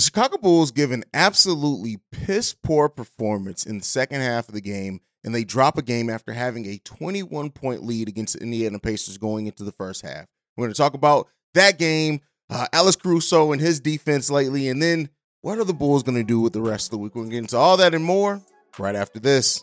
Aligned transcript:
The 0.00 0.04
Chicago 0.04 0.38
Bulls 0.38 0.70
give 0.70 0.92
an 0.92 1.04
absolutely 1.12 1.98
piss 2.10 2.54
poor 2.54 2.88
performance 2.88 3.66
in 3.66 3.76
the 3.76 3.84
second 3.84 4.22
half 4.22 4.48
of 4.48 4.54
the 4.54 4.62
game, 4.62 5.02
and 5.22 5.34
they 5.34 5.44
drop 5.44 5.76
a 5.76 5.82
game 5.82 6.08
after 6.08 6.32
having 6.32 6.64
a 6.64 6.78
21 6.78 7.50
point 7.50 7.84
lead 7.84 8.08
against 8.08 8.38
the 8.38 8.42
Indiana 8.42 8.78
Pacers 8.78 9.18
going 9.18 9.46
into 9.46 9.62
the 9.62 9.72
first 9.72 10.00
half. 10.00 10.24
We're 10.56 10.64
going 10.64 10.72
to 10.72 10.78
talk 10.78 10.94
about 10.94 11.28
that 11.52 11.78
game, 11.78 12.22
uh, 12.48 12.66
Alex 12.72 12.96
Caruso 12.96 13.52
and 13.52 13.60
his 13.60 13.78
defense 13.78 14.30
lately, 14.30 14.70
and 14.70 14.82
then 14.82 15.10
what 15.42 15.58
are 15.58 15.64
the 15.64 15.74
Bulls 15.74 16.02
going 16.02 16.16
to 16.16 16.24
do 16.24 16.40
with 16.40 16.54
the 16.54 16.62
rest 16.62 16.86
of 16.86 16.92
the 16.92 16.98
week? 16.98 17.14
We're 17.14 17.24
going 17.24 17.32
to 17.32 17.36
get 17.36 17.44
into 17.44 17.58
all 17.58 17.76
that 17.76 17.94
and 17.94 18.02
more 18.02 18.40
right 18.78 18.96
after 18.96 19.20
this. 19.20 19.62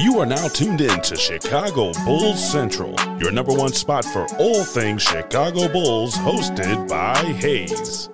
You 0.00 0.20
are 0.20 0.26
now 0.26 0.46
tuned 0.46 0.80
in 0.80 1.00
to 1.02 1.16
Chicago 1.16 1.92
Bulls 2.04 2.52
Central, 2.52 2.94
your 3.18 3.32
number 3.32 3.52
one 3.52 3.72
spot 3.72 4.04
for 4.04 4.28
all 4.38 4.62
things 4.62 5.02
Chicago 5.02 5.66
Bulls, 5.66 6.14
hosted 6.14 6.88
by 6.88 7.16
Hayes. 7.16 8.08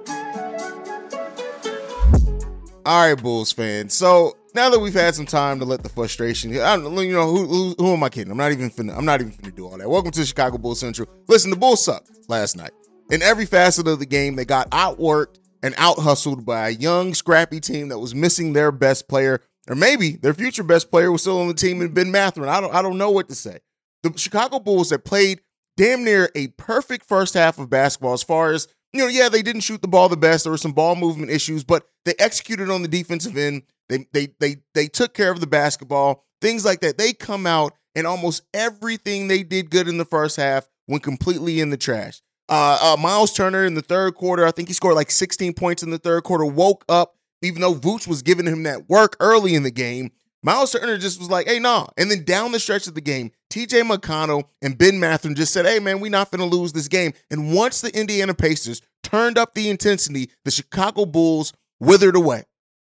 All 2.87 3.07
right, 3.11 3.23
Bulls 3.23 3.53
fans. 3.53 3.93
So 3.93 4.33
now 4.55 4.71
that 4.71 4.81
we've 4.81 4.95
had 4.95 5.15
some 5.15 5.27
time 5.27 5.59
to 5.59 5.67
let 5.67 5.83
the 5.83 5.91
frustration, 5.91 6.59
I 6.59 6.79
don't, 6.79 6.97
you 6.97 7.13
know, 7.13 7.31
who, 7.31 7.47
who, 7.47 7.75
who 7.77 7.93
am 7.93 8.03
I 8.03 8.09
kidding? 8.09 8.31
I'm 8.31 8.39
not 8.39 8.53
even 8.53 8.71
finna, 8.71 8.97
I'm 8.97 9.05
not 9.05 9.21
even 9.21 9.35
finna 9.35 9.55
do 9.55 9.67
all 9.67 9.77
that. 9.77 9.89
Welcome 9.89 10.13
to 10.13 10.25
Chicago 10.25 10.57
Bulls 10.57 10.81
Central. 10.81 11.07
Listen, 11.29 11.51
the 11.51 11.57
Bulls 11.57 11.85
sucked 11.85 12.11
last 12.29 12.57
night. 12.57 12.73
In 13.11 13.21
every 13.21 13.45
facet 13.45 13.87
of 13.89 13.99
the 13.99 14.07
game, 14.07 14.37
they 14.37 14.47
got 14.47 14.71
outworked 14.71 15.39
and 15.63 15.75
out 15.77 15.99
hustled 15.99 16.47
by 16.47 16.69
a 16.69 16.73
young, 16.73 17.13
scrappy 17.13 17.61
team 17.61 17.89
that 17.89 17.99
was 17.99 18.15
missing 18.15 18.55
their 18.55 18.73
best 18.73 19.07
player, 19.07 19.43
or 19.69 19.75
maybe 19.75 20.13
their 20.17 20.35
future 20.35 20.63
best 20.63 20.91
player 20.91 21.11
was 21.11 21.23
still 21.23 21.41
on 21.41 21.49
the 21.49 21.55
team 21.55 21.81
and 21.81 21.95
Ben 21.95 22.11
Mathurin. 22.11 22.49
I 22.49 22.61
don't, 22.61 22.75
I 22.75 22.83
don't 22.83 22.99
know 22.99 23.11
what 23.11 23.29
to 23.29 23.35
say. 23.35 23.59
The 24.03 24.13
Chicago 24.17 24.59
Bulls 24.59 24.91
that 24.91 25.05
played 25.05 25.41
damn 25.77 26.05
near 26.05 26.31
a 26.35 26.49
perfect 26.49 27.07
first 27.07 27.35
half 27.35 27.59
of 27.59 27.71
basketball 27.71 28.13
as 28.13 28.23
far 28.23 28.53
as 28.53 28.69
you 28.93 29.01
know, 29.01 29.09
yeah, 29.09 29.29
they 29.29 29.43
didn't 29.43 29.63
shoot 29.63 29.83
the 29.83 29.89
ball 29.89 30.09
the 30.09 30.17
best. 30.17 30.45
There 30.45 30.53
were 30.53 30.57
some 30.57 30.73
ball 30.73 30.95
movement 30.95 31.33
issues, 31.33 31.65
but 31.65 31.85
they 32.05 32.15
executed 32.21 32.71
on 32.71 32.83
the 32.83 32.89
defensive 32.89 33.37
end. 33.37 33.63
They 33.89 34.07
they 34.13 34.29
they 34.39 34.57
they 34.75 34.87
took 34.87 35.15
care 35.15 35.33
of 35.33 35.41
the 35.41 35.49
basketball, 35.49 36.25
things 36.41 36.65
like 36.65 36.81
that. 36.81 36.97
They 36.97 37.13
come 37.13 37.45
out 37.45 37.75
and 37.97 38.07
almost 38.07 38.43
everything 38.55 39.27
they 39.27 39.43
did 39.43 39.71
good 39.71 39.89
in 39.89 39.99
the 39.99 40.05
first 40.05 40.37
half 40.37 40.69
went 40.87 41.03
completely 41.03 41.61
in 41.61 41.71
the 41.71 41.77
trash. 41.77 42.23
Uh, 42.49 42.79
uh, 42.81 43.01
Miles 43.01 43.33
Turner 43.33 43.65
in 43.65 43.75
the 43.75 43.83
third 43.83 44.15
quarter, 44.15 44.47
I 44.47 44.53
think 44.53 44.69
he 44.69 44.75
scored 44.75 44.95
like 44.95 45.11
16 45.11 45.55
points 45.55 45.83
in 45.83 45.91
the 45.91 45.99
third 45.99 46.23
quarter. 46.23 46.45
Woke 46.45 46.85
up, 46.89 47.17
even 47.45 47.61
though 47.61 47.75
Vooch 47.75 48.07
was 48.07 48.23
giving 48.23 48.47
him 48.47 48.63
that 48.65 48.89
work 48.89 49.17
early 49.21 49.55
in 49.55 49.63
the 49.63 49.71
game. 49.71 50.11
Miles 50.43 50.73
Turner 50.73 50.99
just 50.99 51.19
was 51.19 51.31
like, 51.31 51.47
hey, 51.47 51.59
nah. 51.59 51.87
And 51.97 52.11
then 52.11 52.25
down 52.25 52.53
the 52.53 52.61
stretch 52.61 52.87
of 52.87 52.95
the 52.95 53.01
game, 53.01 53.31
TJ 53.51 53.89
McConnell 53.91 54.45
and 54.61 54.77
Ben 54.77 55.01
Mathurin 55.01 55.35
just 55.35 55.55
said, 55.55 55.65
hey, 55.65 55.79
man, 55.79 56.01
we're 56.01 56.11
not 56.11 56.31
to 56.31 56.45
lose 56.45 56.75
this 56.75 56.89
game. 56.89 57.15
And 57.31 57.55
once 57.55 57.81
the 57.81 57.99
Indiana 57.99 58.35
Pacers 58.35 58.83
turned 59.03 59.39
up 59.39 59.55
the 59.55 59.71
intensity, 59.71 60.31
the 60.45 60.51
Chicago 60.51 61.07
Bulls 61.07 61.55
withered 61.81 62.17
away. 62.17 62.45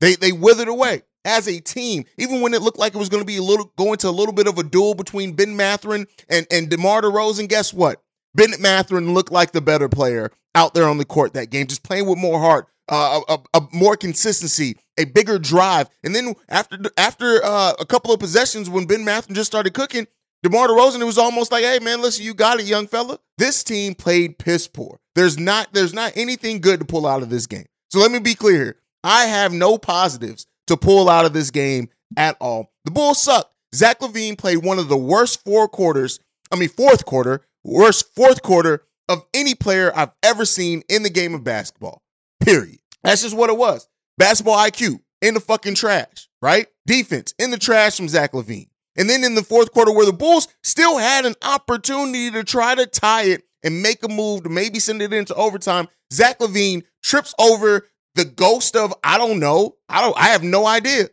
They 0.02 0.16
they 0.16 0.31
withered 0.31 0.68
away 0.68 1.03
as 1.25 1.47
a 1.47 1.59
team, 1.59 2.06
even 2.18 2.41
when 2.41 2.53
it 2.53 2.62
looked 2.62 2.80
like 2.80 2.96
it 2.96 3.00
was 3.00 3.09
going 3.09 3.22
to 3.22 3.28
be 3.28 3.38
a 3.38 3.44
little 3.44 3.72
going 3.78 3.97
to 4.00 4.09
a 4.09 4.12
little 4.12 4.34
bit 4.34 4.47
of 4.47 4.57
a 4.57 4.63
duel 4.63 4.96
between 4.96 5.34
Ben 5.34 5.56
Mathurin 5.56 6.07
and, 6.30 6.47
and 6.52 6.69
DeMar 6.69 7.02
DeRozan. 7.02 7.50
Guess 7.50 7.74
what? 7.74 8.02
Ben 8.36 8.52
Mathurin 8.59 9.13
looked 9.13 9.31
like 9.31 9.52
the 9.52 9.62
better 9.62 9.90
player 9.90 10.31
out 10.56 10.74
there 10.74 10.88
on 10.88 10.97
the 10.97 11.06
court 11.06 11.34
that 11.34 11.50
game, 11.50 11.68
just 11.68 11.84
playing 11.84 12.07
with 12.07 12.18
more 12.18 12.40
heart, 12.40 12.68
uh, 12.90 13.22
a, 13.28 13.40
a, 13.53 13.62
more 13.72 13.96
consistency, 13.96 14.78
a 14.98 15.06
bigger 15.06 15.40
drive. 15.40 15.90
And 16.03 16.16
then 16.16 16.36
after 16.50 16.78
after 16.98 17.44
uh, 17.44 17.74
a 17.80 17.86
couple 17.86 18.14
of 18.14 18.20
possessions, 18.20 18.70
when 18.70 18.86
Ben 18.86 19.03
Mathurin 19.03 19.36
just 19.36 19.52
started 19.52 19.74
cooking, 19.74 20.08
DeMar 20.44 20.68
DeRozan, 20.68 21.02
it 21.02 21.06
was 21.06 21.18
almost 21.18 21.52
like, 21.52 21.64
hey 21.64 21.80
man, 21.80 22.02
listen, 22.02 22.24
you 22.25 22.34
got 22.34 22.59
it, 22.59 22.66
young 22.66 22.88
fella. 22.88 23.20
This 23.38 23.64
team 23.64 23.96
played 23.96 24.38
piss 24.38 24.68
poor. 24.68 25.00
There's 25.16 25.38
not 25.38 25.74
there's 25.74 25.94
not 25.94 26.14
anything 26.16 26.62
good 26.62 26.80
to 26.80 26.86
pull 26.86 27.06
out 27.06 27.22
of 27.22 27.30
this 27.30 27.48
game. 27.48 27.66
So 27.90 28.00
let 28.00 28.12
me 28.12 28.20
be 28.20 28.36
clear 28.36 28.56
here. 28.56 28.75
I 29.04 29.25
have 29.25 29.54
no 29.54 29.78
positives 29.78 30.48
to 30.68 30.78
pull 30.78 31.09
out 31.09 31.25
of 31.25 31.34
this 31.34 31.52
game 31.52 31.90
at 32.16 32.38
all. 32.40 32.72
The 32.86 32.92
Bulls 32.92 33.22
suck. 33.22 33.52
Zach 33.75 34.00
LaVine 34.00 34.38
played 34.38 34.64
one 34.64 34.80
of 34.80 34.88
the 34.88 34.98
worst 34.98 35.44
four 35.44 35.68
quarters, 35.68 36.19
I 36.52 36.56
mean, 36.56 36.69
fourth 36.69 37.06
quarter, 37.06 37.46
worst 37.64 38.16
fourth 38.16 38.42
quarter 38.42 38.84
of 39.09 39.25
any 39.34 39.56
player 39.56 39.92
I've 39.96 40.12
ever 40.24 40.46
seen 40.46 40.84
in 40.90 41.04
the 41.04 41.09
game 41.09 41.34
of 41.34 41.44
basketball. 41.44 42.02
Period. 42.40 42.80
That's 43.03 43.24
just 43.24 43.36
what 43.36 43.50
it 43.50 43.58
was. 43.58 43.88
Basketball 44.18 44.58
IQ 44.58 45.00
in 45.22 45.34
the 45.34 45.40
fucking 45.40 45.75
trash, 45.75 46.28
right? 46.42 46.68
Defense 46.86 47.34
in 47.40 47.52
the 47.52 47.58
trash 47.58 47.98
from 47.98 48.09
Zach 48.09 48.34
LaVine. 48.34 48.70
And 48.96 49.09
then 49.09 49.24
in 49.24 49.36
the 49.36 49.44
fourth 49.44 49.72
quarter, 49.72 49.92
where 49.92 50.06
the 50.06 50.14
Bulls 50.14 50.48
still 50.64 50.98
had 50.98 51.25
an 51.25 51.36
opportunity 51.44 52.31
to 52.31 52.44
try 52.44 52.74
to 52.74 52.88
tie 52.88 53.24
it 53.24 53.44
and 53.64 53.81
make 53.81 54.03
a 54.03 54.08
move 54.08 54.44
to 54.44 54.50
maybe 54.50 54.80
send 54.80 55.02
it 55.02 55.14
into 55.14 55.36
overtime, 55.36 55.88
Zach 56.12 56.40
LaVine 56.40 56.84
trips 57.03 57.34
over 57.40 57.88
the 58.16 58.25
ghost 58.25 58.75
of 58.75 58.94
I 59.04 59.18
don't 59.18 59.40
know. 59.40 59.75
I 59.88 60.02
don't. 60.02 60.18
I 60.18 60.30
have 60.30 60.44
no 60.44 60.66
idea. 60.66 61.09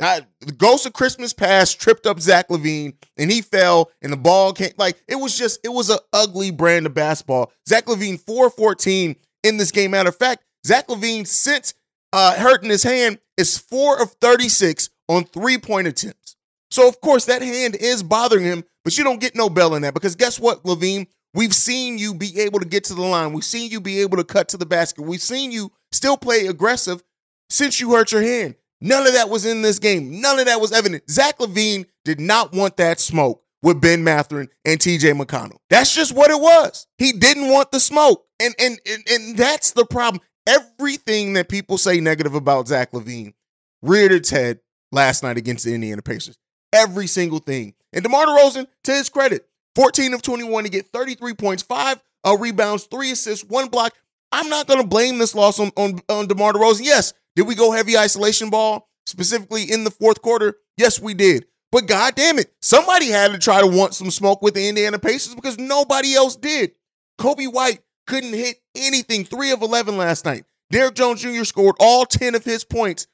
I, 0.00 0.20
the 0.40 0.52
ghost 0.52 0.86
of 0.86 0.92
Christmas 0.92 1.32
past 1.32 1.80
tripped 1.80 2.06
up 2.06 2.20
Zach 2.20 2.48
LaVine 2.48 2.94
and 3.16 3.32
he 3.32 3.42
fell 3.42 3.90
and 4.00 4.12
the 4.12 4.16
ball 4.16 4.52
came. 4.52 4.72
Like 4.76 5.02
it 5.08 5.16
was 5.16 5.36
just 5.36 5.60
it 5.64 5.70
was 5.70 5.90
an 5.90 5.98
ugly 6.12 6.50
brand 6.50 6.86
of 6.86 6.94
basketball. 6.94 7.52
Zach 7.68 7.86
LaVine 7.86 8.22
4-14 8.22 9.16
in 9.42 9.56
this 9.56 9.72
game. 9.72 9.92
Matter 9.92 10.10
of 10.10 10.16
fact, 10.16 10.44
Zach 10.68 10.86
LaVine, 10.88 11.26
since 11.26 11.72
uh, 12.12 12.34
hurting 12.34 12.68
his 12.68 12.82
hand 12.82 13.18
is 13.38 13.56
four 13.56 14.00
of 14.00 14.12
36 14.20 14.90
on 15.08 15.24
three 15.24 15.56
point 15.56 15.86
attempts. 15.86 16.36
So 16.70 16.86
of 16.86 17.00
course 17.00 17.24
that 17.24 17.40
hand 17.40 17.74
is 17.74 18.02
bothering 18.02 18.44
him, 18.44 18.64
but 18.84 18.98
you 18.98 19.04
don't 19.04 19.20
get 19.20 19.34
no 19.34 19.48
bell 19.48 19.74
in 19.74 19.82
that 19.82 19.94
because 19.94 20.14
guess 20.14 20.38
what, 20.38 20.62
LaVine? 20.64 21.06
We've 21.32 21.54
seen 21.54 21.98
you 21.98 22.14
be 22.14 22.40
able 22.40 22.60
to 22.60 22.66
get 22.66 22.84
to 22.84 22.94
the 22.94 23.02
line. 23.02 23.32
We've 23.32 23.44
seen 23.44 23.70
you 23.70 23.80
be 23.80 24.00
able 24.00 24.18
to 24.18 24.24
cut 24.24 24.48
to 24.50 24.56
the 24.58 24.66
basket. 24.66 25.02
We've 25.02 25.22
seen 25.22 25.52
you 25.52 25.72
still 25.90 26.16
play 26.16 26.46
aggressive 26.46 27.02
since 27.48 27.80
you 27.80 27.92
hurt 27.92 28.12
your 28.12 28.22
hand. 28.22 28.56
None 28.80 29.06
of 29.06 29.14
that 29.14 29.30
was 29.30 29.46
in 29.46 29.62
this 29.62 29.78
game. 29.78 30.20
None 30.20 30.38
of 30.38 30.46
that 30.46 30.60
was 30.60 30.72
evident. 30.72 31.10
Zach 31.10 31.38
LaVine 31.38 31.86
did 32.04 32.20
not 32.20 32.52
want 32.52 32.76
that 32.76 33.00
smoke 33.00 33.42
with 33.62 33.80
Ben 33.80 34.04
Mathurin 34.04 34.48
and 34.64 34.78
TJ 34.78 35.20
McConnell. 35.20 35.58
That's 35.70 35.94
just 35.94 36.14
what 36.14 36.30
it 36.30 36.40
was. 36.40 36.86
He 36.98 37.12
didn't 37.12 37.48
want 37.48 37.72
the 37.72 37.80
smoke. 37.80 38.26
And 38.40 38.54
and 38.58 38.78
and, 38.86 39.04
and 39.10 39.36
that's 39.36 39.72
the 39.72 39.84
problem. 39.84 40.22
Everything 40.48 41.34
that 41.34 41.50
people 41.50 41.76
say 41.76 42.00
negative 42.00 42.34
about 42.34 42.68
Zach 42.68 42.92
LaVine 42.92 43.34
reared 43.82 44.12
its 44.12 44.30
head 44.30 44.60
last 44.90 45.22
night 45.22 45.36
against 45.36 45.64
the 45.64 45.74
Indiana 45.74 46.00
Pacers. 46.00 46.38
Every 46.72 47.06
single 47.06 47.38
thing. 47.38 47.74
And 47.92 48.02
DeMar 48.02 48.26
DeRozan, 48.26 48.66
to 48.84 48.92
his 48.92 49.10
credit, 49.10 49.46
14 49.74 50.14
of 50.14 50.22
21 50.22 50.64
to 50.64 50.70
get 50.70 50.86
33 50.86 51.34
points, 51.34 51.62
five 51.62 52.02
uh, 52.24 52.36
rebounds, 52.38 52.84
three 52.84 53.10
assists, 53.10 53.44
one 53.44 53.68
block. 53.68 53.94
I'm 54.32 54.48
not 54.48 54.66
going 54.66 54.80
to 54.80 54.86
blame 54.86 55.18
this 55.18 55.34
loss 55.34 55.60
on, 55.60 55.70
on, 55.76 56.00
on 56.08 56.26
DeMar 56.28 56.54
DeRozan. 56.54 56.84
Yes, 56.84 57.12
did 57.36 57.46
we 57.46 57.54
go 57.54 57.70
heavy 57.70 57.98
isolation 57.98 58.50
ball 58.50 58.88
specifically 59.06 59.70
in 59.70 59.84
the 59.84 59.90
fourth 59.90 60.22
quarter? 60.22 60.56
Yes, 60.78 60.98
we 60.98 61.12
did. 61.14 61.46
But 61.70 61.86
God 61.86 62.14
damn 62.14 62.38
it, 62.38 62.52
somebody 62.62 63.08
had 63.08 63.32
to 63.32 63.38
try 63.38 63.60
to 63.60 63.66
want 63.66 63.94
some 63.94 64.10
smoke 64.10 64.40
with 64.40 64.54
the 64.54 64.66
Indiana 64.66 64.98
Pacers 64.98 65.34
because 65.34 65.58
nobody 65.58 66.14
else 66.14 66.36
did. 66.36 66.72
Coby 67.20 67.52
White 67.52 67.80
couldn't 68.08 68.32
hit 68.32 68.56
anything. 68.74 69.24
Three 69.24 69.52
of 69.52 69.62
11 69.62 69.96
last 69.96 70.24
night. 70.24 70.44
Derrick 70.70 70.94
Jones 70.96 71.22
Jr. 71.22 71.44
scored 71.44 71.76
all 71.78 72.04
10 72.04 72.34
of 72.34 72.44
his 72.44 72.64
points 72.64 73.06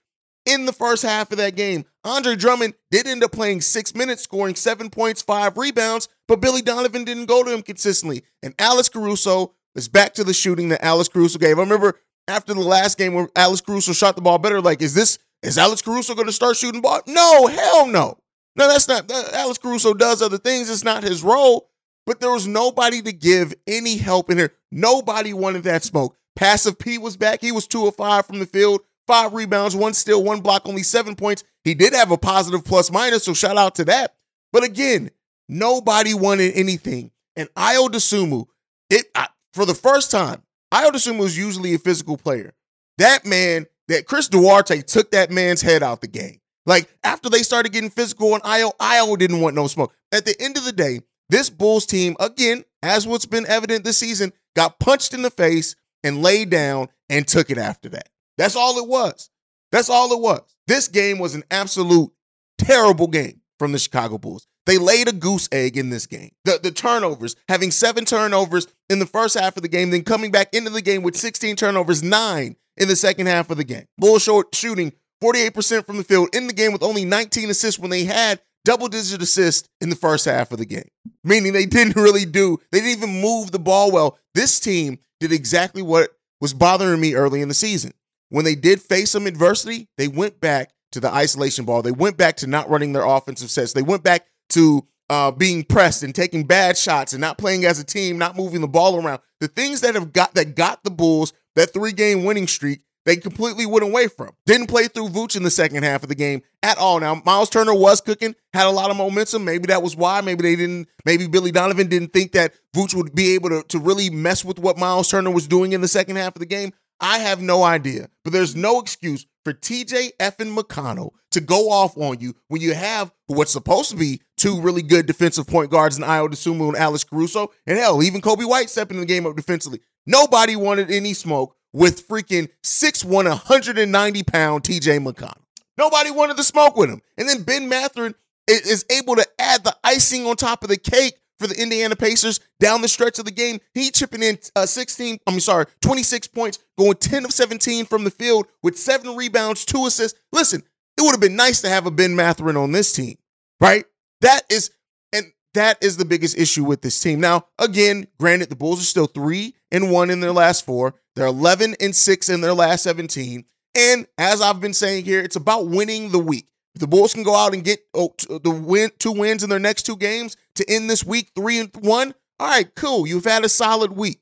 in 0.46 0.64
the 0.67 0.73
first 0.73 1.02
half 1.02 1.31
of 1.31 1.38
that 1.38 1.56
game. 1.56 1.85
Andre 2.05 2.37
Drummond 2.37 2.75
did 2.91 3.06
end 3.06 3.23
up 3.23 3.32
playing 3.32 3.61
six 3.61 3.94
minutes, 3.94 4.23
scoring 4.23 4.55
seven 4.55 4.91
points, 4.91 5.23
five 5.23 5.56
rebounds, 5.56 6.08
but 6.29 6.41
Billy 6.41 6.62
Donovan 6.62 7.05
didn't 7.05 7.26
go 7.26 7.43
to 7.43 7.52
him 7.52 7.62
consistently. 7.62 8.23
And 8.43 8.55
Alex 8.58 8.88
Caruso 8.88 9.55
It's 9.75 9.88
back 9.88 10.14
to 10.14 10.25
the 10.25 10.35
shooting 10.35 10.69
that 10.69 10.85
Alex 10.85 11.08
Caruso 11.08 11.38
gave. 11.38 11.58
I 11.58 11.62
remember 11.62 11.99
after 12.29 12.55
the 12.55 12.61
last 12.61 12.97
game 12.99 13.14
where 13.14 13.29
Alex 13.37 13.61
Caruso 13.61 13.93
shot 13.93 14.17
the 14.17 14.23
ball 14.23 14.38
better, 14.38 14.61
like, 14.61 14.81
is 14.82 14.94
this, 14.94 15.19
is 15.43 15.58
Alex 15.58 15.82
Caruso 15.82 16.14
going 16.14 16.26
to 16.26 16.32
start 16.32 16.56
shooting 16.56 16.81
ball? 16.81 17.00
No, 17.06 17.47
hell 17.47 17.87
no. 17.87 18.19
No, 18.56 18.69
that's 18.69 18.87
not, 18.87 19.11
Alex 19.11 19.58
Caruso 19.58 19.94
does 19.94 20.23
other 20.23 20.38
things. 20.38 20.70
It's 20.70 20.85
not 20.85 21.02
his 21.02 21.23
role, 21.25 21.69
but 22.06 22.20
there 22.20 22.30
was 22.30 22.46
nobody 22.46 23.02
to 23.02 23.12
give 23.12 23.54
any 23.66 23.96
help 23.96 24.30
in 24.30 24.38
here. 24.38 24.52
Nobody 24.70 25.32
wanted 25.32 25.64
that 25.64 25.84
smoke. 25.84 26.16
Passive 26.36 26.78
P 26.78 26.98
was 26.98 27.16
back. 27.16 27.40
He 27.40 27.52
was 27.52 27.66
two 27.66 27.86
of 27.86 27.96
five 27.96 28.26
from 28.26 28.40
the 28.40 28.46
field, 28.46 28.80
five 29.06 29.32
rebounds, 29.32 29.76
one 29.76 29.94
steal, 29.94 30.22
one 30.22 30.40
block, 30.40 30.62
only 30.66 30.82
seven 30.82 31.14
points. 31.14 31.44
He 31.62 31.74
did 31.74 31.94
have 31.94 32.10
a 32.10 32.18
positive 32.18 32.64
plus 32.64 32.90
minus, 32.90 33.24
so 33.24 33.34
shout 33.34 33.56
out 33.56 33.76
to 33.76 33.84
that. 33.86 34.14
But 34.52 34.64
again, 34.64 35.10
nobody 35.48 36.14
wanted 36.14 36.54
anything. 36.54 37.10
And 37.36 37.48
Ayo 37.54 37.88
Dosunmu, 37.88 38.46
it 38.90 39.06
I, 39.14 39.28
for 39.52 39.64
the 39.64 39.74
first 39.74 40.10
time, 40.10 40.42
Ayo 40.72 40.90
Dosunmu 40.90 41.24
is 41.24 41.38
usually 41.38 41.74
a 41.74 41.78
physical 41.78 42.16
player. 42.16 42.52
That 42.98 43.24
man, 43.24 43.66
that 43.88 44.06
Chris 44.06 44.28
Duarte 44.28 44.82
took 44.82 45.10
that 45.12 45.30
man's 45.30 45.62
head 45.62 45.82
out 45.82 46.00
the 46.00 46.08
game. 46.08 46.40
Like 46.66 46.88
after 47.02 47.28
they 47.28 47.42
started 47.42 47.72
getting 47.72 47.90
physical 47.90 48.34
on 48.34 48.40
Ayo, 48.40 48.76
Ayo 48.78 49.16
didn't 49.18 49.40
want 49.40 49.54
no 49.54 49.66
smoke. 49.66 49.94
At 50.12 50.24
the 50.24 50.34
end 50.40 50.56
of 50.56 50.64
the 50.64 50.72
day, 50.72 51.00
this 51.31 51.50
Bulls 51.50 51.87
team, 51.87 52.17
again, 52.21 52.65
as 52.82 53.06
what's 53.06 53.26
been 53.26 53.47
evident 53.47 53.85
this 53.85 53.99
season, 53.99 54.32
got 54.55 54.79
punched 54.79 55.15
in 55.15 55.23
the 55.23 55.31
face 55.31 55.75
and 56.03 56.23
laid 56.23 56.50
down 56.50 56.88
and 57.09 57.26
took 57.26 57.50
it 57.50 57.59
after 57.59 57.88
that. 57.91 58.09
That's 58.37 58.56
all 58.56 58.79
it 58.79 58.88
was. 58.88 59.31
That's 59.73 59.91
all 59.91 60.12
it 60.12 60.21
was. 60.21 60.43
This 60.67 60.88
game 60.88 61.19
was 61.19 61.35
an 61.35 61.44
absolute 61.50 62.11
terrible 62.59 63.06
game 63.06 63.41
from 63.59 63.73
the 63.73 63.79
Chicago 63.79 64.19
Bulls. 64.19 64.47
They 64.67 64.79
laid 64.79 65.09
a 65.09 65.12
goose 65.12 65.49
egg 65.53 65.76
in 65.76 65.91
this 65.91 66.06
game. 66.06 66.31
The, 66.44 66.59
the 66.62 66.71
turnovers, 66.71 67.37
having 67.49 67.71
seven 67.71 68.05
turnovers 68.05 68.67
in 68.88 68.99
the 68.99 69.06
first 69.06 69.38
half 69.38 69.56
of 69.56 69.62
the 69.62 69.69
game, 69.69 69.91
then 69.91 70.03
coming 70.03 70.31
back 70.31 70.55
into 70.55 70.71
the 70.71 70.81
game 70.81 71.03
with 71.03 71.17
16 71.17 71.56
turnovers, 71.56 72.03
nine 72.03 72.56
in 72.76 72.88
the 72.88 72.97
second 72.97 73.26
half 73.26 73.50
of 73.50 73.56
the 73.56 73.65
game. 73.65 73.87
Bulls 73.99 74.23
short 74.23 74.55
shooting 74.55 74.93
48% 75.23 75.87
from 75.87 75.97
the 75.99 76.05
field 76.05 76.35
in 76.35 76.47
the 76.47 76.53
game 76.53 76.73
with 76.73 76.82
only 76.82 77.05
19 77.05 77.50
assists 77.50 77.79
when 77.79 77.91
they 77.91 78.05
had 78.05 78.41
double 78.64 78.88
digit 78.88 79.22
assists 79.22 79.69
in 79.81 79.90
the 79.90 79.96
first 79.96 80.25
half 80.25 80.52
of 80.52 80.58
the 80.58 80.66
game. 80.66 80.88
Meaning 81.22 81.52
they 81.52 81.66
didn't 81.66 81.96
really 81.96 82.25
do, 82.25 82.58
they 82.72 82.81
didn't 82.81 83.02
even 83.02 83.20
move 83.20 83.50
the 83.50 83.58
ball 83.58 83.90
well. 83.90 84.19
This 84.34 84.61
team 84.61 84.99
did 85.20 85.32
exactly 85.32 85.82
what 85.82 86.11
was 86.40 86.55
bothering 86.55 87.00
me 87.00 87.14
early 87.14 87.40
in 87.40 87.49
the 87.49 87.55
season. 87.55 87.93
When 88.31 88.44
they 88.44 88.55
did 88.55 88.81
face 88.81 89.11
some 89.11 89.26
adversity, 89.26 89.88
they 89.96 90.08
went 90.08 90.40
back 90.40 90.72
to 90.93 91.00
the 91.00 91.12
isolation 91.12 91.64
ball. 91.64 91.82
They 91.82 91.93
went 91.93 92.16
back 92.16 92.37
to 92.38 92.46
not 92.46 92.69
running 92.69 92.93
their 92.93 93.05
offensive 93.05 93.50
sets. 93.50 93.72
They 93.72 93.82
went 93.82 94.02
back 94.02 94.26
to 94.50 94.87
uh, 95.11 95.31
being 95.31 95.64
pressed 95.64 96.02
and 96.02 96.14
taking 96.14 96.46
bad 96.46 96.78
shots 96.78 97.12
and 97.12 97.20
not 97.20 97.38
playing 97.38 97.64
as 97.64 97.78
a 97.78 97.84
team, 97.84 98.19
not 98.19 98.37
moving 98.37 98.61
the 98.61 98.69
ball 98.69 98.96
around. 98.96 99.20
The 99.40 99.49
things 99.49 99.82
that 99.82 99.94
have 99.94 100.12
got 100.12 100.34
that 100.34 100.56
got 100.56 100.82
the 100.82 100.90
Bulls 100.90 101.32
that 101.56 101.72
three 101.72 101.93
game 101.93 102.25
winning 102.25 102.46
streak, 102.46 102.81
they 103.04 103.16
completely 103.16 103.66
went 103.66 103.84
away 103.84 104.08
from. 104.08 104.30
Didn't 104.46 104.68
play 104.68 104.88
through 104.88 105.08
Vooch 105.08 105.36
in 105.36 105.42
the 105.42 105.50
second 105.50 105.82
half 105.82 106.02
of 106.02 106.08
the 106.08 106.14
game 106.14 106.42
at 106.62 106.78
all. 106.78 107.00
Now 107.00 107.22
Miles 107.24 107.50
Turner 107.50 107.74
was 107.74 108.00
cooking, 108.00 108.34
had 108.52 108.66
a 108.66 108.70
lot 108.70 108.90
of 108.90 108.96
momentum. 108.96 109.44
Maybe 109.44 109.66
that 109.66 109.82
was 109.82 109.96
why. 109.96 110.20
Maybe 110.20 110.42
they 110.42 110.56
didn't. 110.56 110.88
Maybe 111.04 111.26
Billy 111.26 111.50
Donovan 111.50 111.88
didn't 111.88 112.12
think 112.12 112.32
that 112.32 112.54
Vooch 112.74 112.94
would 112.94 113.14
be 113.14 113.34
able 113.34 113.50
to 113.50 113.62
to 113.68 113.78
really 113.78 114.10
mess 114.10 114.44
with 114.44 114.58
what 114.58 114.78
Miles 114.78 115.08
Turner 115.10 115.30
was 115.30 115.46
doing 115.46 115.72
in 115.72 115.80
the 115.80 115.88
second 115.88 116.16
half 116.16 116.36
of 116.36 116.40
the 116.40 116.46
game. 116.46 116.72
I 117.00 117.18
have 117.18 117.42
no 117.42 117.64
idea, 117.64 118.08
but 118.22 118.32
there's 118.32 118.54
no 118.54 118.80
excuse 118.80 119.26
for 119.44 119.52
TJ 119.52 120.12
effing 120.18 120.56
McConnell 120.56 121.10
to 121.32 121.40
go 121.40 121.70
off 121.70 121.98
on 121.98 122.20
you 122.20 122.34
when 122.48 122.62
you 122.62 122.72
have 122.74 123.12
what's 123.26 123.52
supposed 123.52 123.90
to 123.90 123.96
be 123.96 124.22
two 124.36 124.60
really 124.60 124.82
good 124.82 125.06
defensive 125.06 125.46
point 125.46 125.70
guards 125.70 125.98
in 125.98 126.04
Ayo 126.04 126.28
Dosunmu 126.28 126.68
and 126.68 126.76
Alex 126.76 127.04
Caruso, 127.04 127.50
and 127.66 127.78
hell, 127.78 128.02
even 128.02 128.20
Coby 128.20 128.48
White 128.48 128.70
stepping 128.70 128.96
in 128.96 129.00
the 129.00 129.06
game 129.06 129.26
up 129.26 129.36
defensively. 129.36 129.80
Nobody 130.06 130.56
wanted 130.56 130.90
any 130.90 131.14
smoke 131.14 131.56
with 131.75 132.09
freaking 132.09 132.49
6'1", 132.62 133.12
190 133.12 134.23
pound 134.23 134.62
TJ 134.62 135.05
McConnell. 135.05 135.43
Nobody 135.76 136.11
wanted 136.11 136.38
to 136.38 136.44
smoke 136.44 136.76
with 136.76 136.88
him. 136.88 137.03
And 137.19 137.29
then 137.29 137.43
Ben 137.43 137.69
Mathurin 137.69 138.15
is 138.49 138.87
able 138.91 139.17
to 139.17 139.26
add 139.38 139.65
the 139.65 139.76
icing 139.85 140.26
on 140.26 140.37
top 140.37 140.62
of 140.62 140.71
the 140.71 140.76
cake 140.76 141.19
for 141.38 141.47
the 141.47 141.61
Indiana 141.61 141.97
Pacers 141.97 142.41
down 142.61 142.81
the 142.81 142.88
stretch 142.88 143.19
of 143.19 143.25
the 143.25 143.31
game. 143.31 143.59
He 143.75 143.91
chipping 143.91 144.23
in 144.23 144.38
uh, 144.55 144.67
16, 144.67 145.19
I'm 145.26 145.41
sorry, 145.41 145.67
26 145.82 146.29
points, 146.29 146.59
going 146.79 146.94
10 146.94 147.25
of 147.25 147.32
17 147.32 147.87
from 147.87 148.05
the 148.05 148.11
field 148.11 148.47
with 148.62 148.79
seven 148.79 149.17
rebounds, 149.17 149.65
two 149.65 149.87
assists. 149.87 150.19
Listen, 150.32 150.62
it 150.97 151.03
would 151.03 151.11
have 151.11 151.21
been 151.21 151.37
nice 151.37 151.61
to 151.62 151.69
have 151.69 151.87
a 151.87 151.91
Ben 151.91 152.15
Mathurin 152.15 152.56
on 152.56 152.73
this 152.73 152.93
team, 152.93 153.17
right? 153.61 153.85
That 154.21 154.43
is, 154.49 154.71
and 155.12 155.32
that 155.55 155.82
is 155.82 155.97
the 155.97 156.05
biggest 156.05 156.38
issue 156.38 156.65
with 156.65 156.82
this 156.82 157.00
team. 157.00 157.21
Now, 157.21 157.47
again, 157.59 158.06
granted, 158.21 158.49
the 158.49 158.56
Bulls 158.56 158.81
are 158.81 158.85
still 158.85 159.06
three 159.06 159.55
and 159.73 159.91
one 159.91 160.11
in 160.11 160.21
their 160.21 160.32
last 160.32 160.65
four. 160.65 160.94
They're 161.16 161.26
11 161.26 161.76
and 161.81 161.94
six 161.94 162.28
in 162.28 162.40
their 162.40 162.55
last 162.55 162.82
17. 162.82 163.44
And 163.76 164.06
as 164.19 164.40
I've 164.40 164.61
been 164.61 164.75
saying 164.75 165.05
here, 165.05 165.20
it's 165.20 165.37
about 165.37 165.69
winning 165.69 166.11
the 166.11 166.19
week. 166.19 166.49
If 166.75 166.81
the 166.81 166.87
Bulls 166.87 167.14
can 167.14 167.22
go 167.22 167.34
out 167.34 167.55
and 167.55 167.64
get 167.64 167.81
oh, 167.94 168.14
the 168.28 168.50
win 168.50 168.90
two 168.99 169.12
wins 169.12 169.44
in 169.44 169.50
their 169.50 169.61
next 169.61 169.84
two 169.84 169.96
games 169.96 170.37
to 170.56 170.69
end 170.69 170.90
this 170.90 171.05
week 171.05 171.31
three 171.37 171.61
and 171.61 171.70
one, 171.81 172.14
all 172.40 172.49
right, 172.49 172.72
cool. 172.75 173.06
You've 173.06 173.25
had 173.25 173.44
a 173.44 173.49
solid 173.49 173.93
week. 173.93 174.20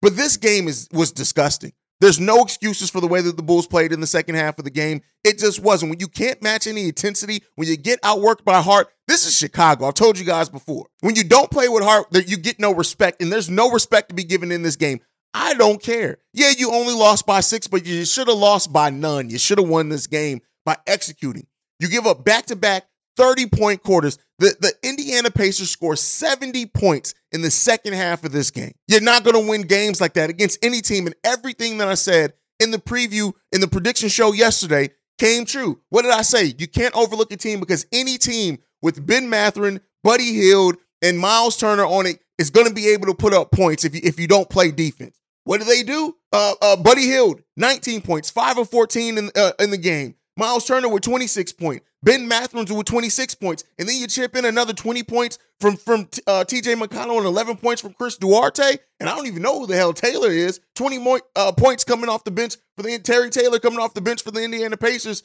But 0.00 0.16
this 0.16 0.36
game 0.36 0.66
is 0.66 0.88
was 0.92 1.12
disgusting. 1.12 1.72
There's 2.00 2.18
no 2.18 2.42
excuses 2.42 2.90
for 2.90 3.00
the 3.00 3.06
way 3.06 3.20
that 3.20 3.36
the 3.36 3.44
Bulls 3.44 3.68
played 3.68 3.92
in 3.92 4.00
the 4.00 4.08
second 4.08 4.34
half 4.34 4.58
of 4.58 4.64
the 4.64 4.72
game. 4.72 5.02
It 5.22 5.38
just 5.38 5.60
wasn't. 5.60 5.90
When 5.90 6.00
you 6.00 6.08
can't 6.08 6.42
match 6.42 6.66
any 6.66 6.86
intensity, 6.86 7.44
when 7.54 7.68
you 7.68 7.76
get 7.76 8.02
outworked 8.02 8.42
by 8.42 8.60
heart, 8.60 8.88
this 9.06 9.24
is 9.24 9.36
Chicago. 9.36 9.86
I've 9.86 9.94
told 9.94 10.18
you 10.18 10.24
guys 10.24 10.48
before. 10.48 10.88
When 11.02 11.14
you 11.14 11.22
don't 11.22 11.48
play 11.48 11.68
with 11.68 11.84
heart, 11.84 12.06
you 12.26 12.36
get 12.36 12.58
no 12.58 12.74
respect, 12.74 13.22
and 13.22 13.32
there's 13.32 13.48
no 13.48 13.70
respect 13.70 14.08
to 14.08 14.16
be 14.16 14.24
given 14.24 14.50
in 14.50 14.62
this 14.62 14.74
game. 14.74 15.00
I 15.34 15.54
don't 15.54 15.82
care. 15.82 16.18
Yeah, 16.32 16.50
you 16.56 16.70
only 16.72 16.94
lost 16.94 17.26
by 17.26 17.40
six, 17.40 17.66
but 17.66 17.86
you 17.86 18.04
should 18.04 18.28
have 18.28 18.36
lost 18.36 18.72
by 18.72 18.90
none. 18.90 19.30
You 19.30 19.38
should 19.38 19.58
have 19.58 19.68
won 19.68 19.88
this 19.88 20.06
game 20.06 20.40
by 20.64 20.76
executing. 20.86 21.46
You 21.80 21.88
give 21.88 22.06
up 22.06 22.24
back 22.24 22.46
to 22.46 22.56
back 22.56 22.84
30 23.16 23.46
point 23.46 23.82
quarters. 23.82 24.18
The, 24.38 24.54
the 24.60 24.72
Indiana 24.82 25.30
Pacers 25.30 25.70
score 25.70 25.96
70 25.96 26.66
points 26.66 27.14
in 27.32 27.42
the 27.42 27.50
second 27.50 27.94
half 27.94 28.24
of 28.24 28.32
this 28.32 28.50
game. 28.50 28.72
You're 28.88 29.00
not 29.00 29.24
going 29.24 29.40
to 29.40 29.48
win 29.48 29.62
games 29.62 30.00
like 30.00 30.14
that 30.14 30.30
against 30.30 30.64
any 30.64 30.80
team. 30.80 31.06
And 31.06 31.14
everything 31.24 31.78
that 31.78 31.88
I 31.88 31.94
said 31.94 32.34
in 32.60 32.70
the 32.70 32.78
preview, 32.78 33.32
in 33.52 33.60
the 33.60 33.68
prediction 33.68 34.08
show 34.08 34.32
yesterday, 34.32 34.90
came 35.18 35.44
true. 35.44 35.80
What 35.90 36.02
did 36.02 36.12
I 36.12 36.22
say? 36.22 36.54
You 36.58 36.66
can't 36.66 36.94
overlook 36.96 37.32
a 37.32 37.36
team 37.36 37.60
because 37.60 37.86
any 37.92 38.18
team 38.18 38.58
with 38.80 39.04
Ben 39.06 39.28
Mathurin, 39.28 39.80
Buddy 40.02 40.32
Hield, 40.32 40.76
and 41.02 41.18
Miles 41.18 41.56
Turner 41.56 41.84
on 41.84 42.06
it 42.06 42.18
is 42.38 42.50
going 42.50 42.66
to 42.66 42.74
be 42.74 42.88
able 42.88 43.06
to 43.06 43.14
put 43.14 43.34
up 43.34 43.50
points 43.50 43.84
if 43.84 43.94
you, 43.94 44.00
if 44.04 44.18
you 44.18 44.26
don't 44.26 44.48
play 44.48 44.70
defense. 44.70 45.18
What 45.44 45.58
do 45.58 45.64
they 45.64 45.82
do? 45.82 46.16
Uh, 46.32 46.54
uh, 46.62 46.76
Buddy 46.76 47.02
Hield, 47.02 47.42
19 47.56 48.02
points, 48.02 48.30
5 48.30 48.58
of 48.58 48.70
14 48.70 49.18
in, 49.18 49.30
uh, 49.36 49.52
in 49.58 49.70
the 49.70 49.78
game. 49.78 50.14
Miles 50.36 50.66
Turner 50.66 50.88
with 50.88 51.02
26 51.02 51.52
points. 51.52 51.84
Ben 52.02 52.26
Mathurin 52.26 52.66
with 52.74 52.86
26 52.86 53.34
points. 53.36 53.64
And 53.78 53.88
then 53.88 53.96
you 53.96 54.06
chip 54.06 54.34
in 54.34 54.44
another 54.44 54.72
20 54.72 55.02
points 55.04 55.38
from, 55.60 55.76
from 55.76 56.08
uh, 56.26 56.44
TJ 56.46 56.80
McConnell 56.80 57.18
and 57.18 57.26
11 57.26 57.58
points 57.58 57.80
from 57.80 57.92
Chris 57.92 58.16
Duarte. 58.16 58.78
And 58.98 59.08
I 59.08 59.14
don't 59.14 59.26
even 59.26 59.42
know 59.42 59.60
who 59.60 59.66
the 59.66 59.76
hell 59.76 59.92
Taylor 59.92 60.30
is. 60.30 60.60
20 60.74 60.98
more, 60.98 61.20
uh, 61.36 61.52
points 61.52 61.84
coming 61.84 62.08
off 62.08 62.24
the 62.24 62.30
bench 62.30 62.56
for 62.76 62.82
the 62.82 62.98
Terry 62.98 63.30
Taylor 63.30 63.58
coming 63.58 63.78
off 63.78 63.94
the 63.94 64.00
bench 64.00 64.22
for 64.22 64.30
the 64.30 64.42
Indiana 64.42 64.76
Pacers. 64.76 65.22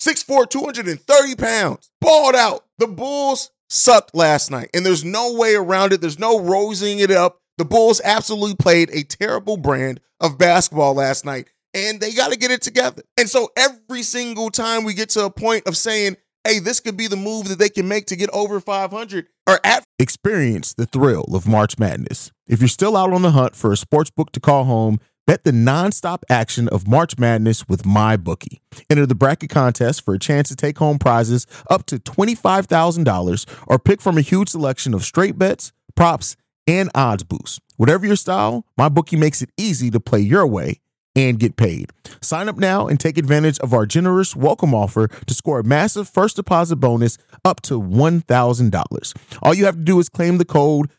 6'4, 0.00 0.48
230 0.48 1.34
pounds. 1.36 1.90
Balled 2.00 2.34
out. 2.34 2.64
The 2.78 2.86
Bulls 2.86 3.50
sucked 3.68 4.14
last 4.14 4.50
night. 4.50 4.70
And 4.72 4.86
there's 4.86 5.04
no 5.04 5.34
way 5.34 5.54
around 5.54 5.92
it. 5.92 6.00
There's 6.00 6.18
no 6.18 6.40
rosing 6.40 6.98
it 6.98 7.10
up. 7.10 7.40
The 7.58 7.64
Bulls 7.64 8.00
absolutely 8.04 8.54
played 8.54 8.90
a 8.92 9.02
terrible 9.02 9.56
brand 9.56 10.00
of 10.20 10.38
basketball 10.38 10.94
last 10.94 11.24
night 11.24 11.48
and 11.72 12.00
they 12.00 12.12
got 12.12 12.32
to 12.32 12.38
get 12.38 12.50
it 12.50 12.62
together. 12.62 13.02
And 13.16 13.28
so 13.28 13.50
every 13.56 14.02
single 14.02 14.50
time 14.50 14.84
we 14.84 14.94
get 14.94 15.10
to 15.10 15.24
a 15.24 15.30
point 15.30 15.66
of 15.66 15.76
saying, 15.76 16.16
hey, 16.44 16.58
this 16.58 16.80
could 16.80 16.96
be 16.96 17.06
the 17.06 17.16
move 17.16 17.48
that 17.48 17.58
they 17.58 17.68
can 17.68 17.88
make 17.88 18.06
to 18.06 18.16
get 18.16 18.30
over 18.30 18.60
500 18.60 19.26
or 19.46 19.60
at. 19.64 19.84
Experience 19.98 20.74
the 20.74 20.86
thrill 20.86 21.34
of 21.34 21.46
March 21.46 21.78
Madness. 21.78 22.30
If 22.46 22.60
you're 22.60 22.68
still 22.68 22.96
out 22.96 23.12
on 23.12 23.22
the 23.22 23.30
hunt 23.30 23.56
for 23.56 23.72
a 23.72 23.76
sports 23.76 24.10
book 24.10 24.32
to 24.32 24.40
call 24.40 24.64
home, 24.64 25.00
bet 25.26 25.44
the 25.44 25.50
nonstop 25.50 26.22
action 26.28 26.68
of 26.68 26.86
March 26.86 27.18
Madness 27.18 27.66
with 27.68 27.82
MyBookie. 27.82 28.60
Enter 28.88 29.06
the 29.06 29.14
bracket 29.14 29.50
contest 29.50 30.04
for 30.04 30.14
a 30.14 30.18
chance 30.18 30.48
to 30.50 30.56
take 30.56 30.78
home 30.78 30.98
prizes 30.98 31.46
up 31.68 31.86
to 31.86 31.98
$25,000 31.98 33.46
or 33.66 33.78
pick 33.78 34.00
from 34.00 34.18
a 34.18 34.22
huge 34.22 34.50
selection 34.50 34.94
of 34.94 35.04
straight 35.04 35.38
bets, 35.38 35.72
props, 35.94 36.36
and 36.66 36.90
odds 36.94 37.22
boosts. 37.22 37.60
Whatever 37.76 38.06
your 38.06 38.16
style, 38.16 38.64
my 38.76 38.88
bookie 38.88 39.16
makes 39.16 39.42
it 39.42 39.50
easy 39.56 39.90
to 39.90 40.00
play 40.00 40.20
your 40.20 40.46
way 40.46 40.80
and 41.14 41.40
get 41.40 41.56
paid. 41.56 41.90
Sign 42.20 42.48
up 42.48 42.56
now 42.56 42.86
and 42.86 43.00
take 43.00 43.16
advantage 43.16 43.58
of 43.60 43.72
our 43.72 43.86
generous 43.86 44.36
welcome 44.36 44.74
offer 44.74 45.08
to 45.08 45.34
score 45.34 45.60
a 45.60 45.64
massive 45.64 46.08
first 46.08 46.36
deposit 46.36 46.76
bonus 46.76 47.18
up 47.44 47.62
to 47.62 47.80
$1,000. 47.80 49.16
All 49.42 49.54
you 49.54 49.64
have 49.64 49.76
to 49.76 49.82
do 49.82 49.98
is 49.98 50.08
claim 50.08 50.38
the 50.38 50.44
code 50.44 50.90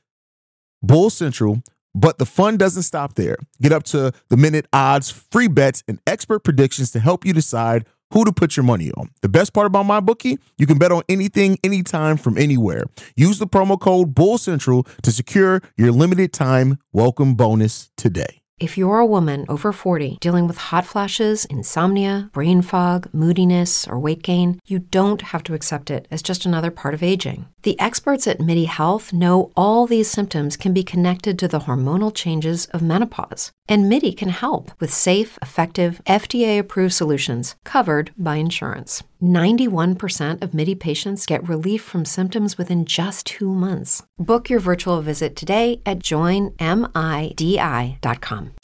Bull 0.82 1.10
Central, 1.10 1.62
but 1.94 2.18
the 2.18 2.26
fun 2.26 2.58
doesn't 2.58 2.84
stop 2.84 3.16
there. 3.16 3.38
Get 3.62 3.72
up 3.72 3.84
to 3.86 4.12
the 4.30 4.38
minute 4.38 4.68
odds, 4.74 5.10
free 5.10 5.48
bets, 5.48 5.84
and 5.88 6.00
expert 6.06 6.40
predictions 6.40 6.92
to 6.92 7.00
help 7.00 7.26
you 7.26 7.34
decide 7.34 7.86
who 8.12 8.26
to 8.26 8.32
put 8.32 8.56
your 8.56 8.64
money 8.64 8.92
on. 8.92 9.10
The 9.22 9.30
best 9.30 9.54
part 9.54 9.68
about 9.68 9.84
my 9.84 10.00
bookie, 10.00 10.38
you 10.58 10.66
can 10.66 10.78
bet 10.78 10.92
on 10.92 11.04
anything, 11.10 11.58
anytime, 11.64 12.18
from 12.18 12.38
anywhere. 12.38 12.84
Use 13.16 13.40
the 13.40 13.48
promo 13.48 13.80
code 13.80 14.14
Bull 14.16 14.38
Central 14.38 14.84
to 15.04 15.12
secure 15.12 15.62
your 15.78 15.92
limited 15.92 16.34
time 16.34 16.78
welcome 16.92 17.36
bonus 17.36 17.90
today. 17.98 18.42
If 18.60 18.76
you're 18.76 18.98
a 18.98 19.06
woman 19.06 19.46
over 19.48 19.72
40 19.72 20.18
dealing 20.20 20.48
with 20.48 20.58
hot 20.58 20.84
flashes, 20.84 21.46
insomnia, 21.46 22.32
brain 22.34 22.64
fog, 22.64 23.08
moodiness, 23.14 23.88
or 23.88 24.00
weight 24.00 24.24
gain, 24.24 24.60
you 24.66 24.80
don't 24.80 25.22
have 25.22 25.44
to 25.44 25.54
accept 25.54 25.92
it 25.92 26.08
as 26.10 26.24
just 26.24 26.44
another 26.44 26.72
part 26.72 26.96
of 26.96 27.04
aging. 27.04 27.46
The 27.62 27.80
experts 27.80 28.26
at 28.26 28.42
MIDI 28.42 28.66
Health 28.66 29.14
know 29.14 29.52
all 29.56 29.86
these 29.86 30.10
symptoms 30.10 30.58
can 30.58 30.74
be 30.74 30.82
connected 30.82 31.38
to 31.38 31.48
the 31.48 31.60
hormonal 31.60 32.12
changes 32.12 32.66
of 32.68 32.82
menopause, 32.82 33.52
and 33.68 33.90
MIDI 33.90 34.14
can 34.14 34.30
help 34.30 34.72
with 34.80 34.94
safe, 34.94 35.38
effective, 35.42 36.02
FDA 36.06 36.60
approved 36.60 36.94
solutions 36.94 37.56
covered 37.64 38.12
by 38.18 38.36
insurance. 38.36 39.04
91% 39.22 40.42
of 40.42 40.54
MIDI 40.54 40.76
patients 40.76 41.26
get 41.26 41.48
relief 41.48 41.84
from 41.84 42.06
symptoms 42.06 42.58
within 42.58 42.86
just 42.86 43.26
two 43.26 43.54
months. 43.54 44.04
Book 44.18 44.50
your 44.50 44.60
virtual 44.60 45.02
visit 45.02 45.36
today 45.36 45.82
at 45.86 46.00
joinmidi.com. 46.00 46.52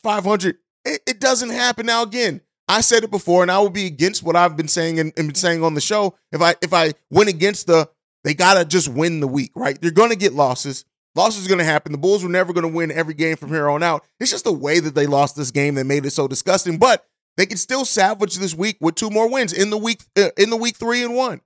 500. 0.04 0.58
It, 0.86 1.02
it 1.08 1.20
doesn't 1.20 1.50
happen 1.50 1.86
now. 1.86 2.04
Again, 2.04 2.42
I 2.68 2.82
said 2.82 3.04
it 3.04 3.12
before, 3.12 3.42
and 3.42 3.52
I 3.52 3.60
will 3.60 3.70
be 3.70 3.86
against 3.86 4.24
what 4.24 4.36
I've 4.36 4.58
been 4.58 4.68
saying 4.68 5.00
and, 5.00 5.14
and 5.18 5.28
been 5.28 5.36
saying 5.36 5.64
on 5.64 5.74
the 5.74 5.82
show. 5.82 6.16
If 6.32 6.42
I 6.42 6.56
if 6.62 6.74
I 6.74 6.94
went 7.10 7.30
against 7.30 7.68
the, 7.68 7.90
they 8.24 8.34
gotta 8.34 8.66
just 8.66 8.88
win 8.88 9.20
the 9.20 9.28
week, 9.28 9.52
right? 9.56 9.80
They're 9.80 9.92
gonna 9.92 10.16
get 10.16 10.34
losses. 10.34 10.86
Losses 11.16 11.46
are 11.46 11.50
gonna 11.50 11.64
happen. 11.64 11.92
The 11.92 11.98
Bulls 11.98 12.24
were 12.24 12.30
never 12.30 12.54
gonna 12.54 12.68
win 12.68 12.92
every 12.92 13.14
game 13.14 13.36
from 13.36 13.50
here 13.50 13.70
on 13.70 13.84
out. 13.84 14.04
It's 14.20 14.32
just 14.32 14.46
the 14.46 14.54
way 14.54 14.80
that 14.80 14.96
they 14.96 15.08
lost 15.08 15.36
this 15.36 15.52
game 15.52 15.76
that 15.76 15.86
made 15.86 16.06
it 16.06 16.12
so 16.12 16.28
disgusting. 16.28 16.78
But 16.78 17.06
they 17.38 17.46
can 17.46 17.58
still 17.58 17.86
salvage 17.86 18.36
this 18.36 18.56
week 18.56 18.78
with 18.80 18.96
two 18.96 19.10
more 19.10 19.30
wins 19.30 19.54
in 19.54 19.70
the 19.70 19.78
week 19.78 20.02
uh, 20.18 20.30
in 20.38 20.50
the 20.50 20.58
week 20.58 20.78
three 20.78 21.04
and 21.04 21.16
one. 21.16 21.42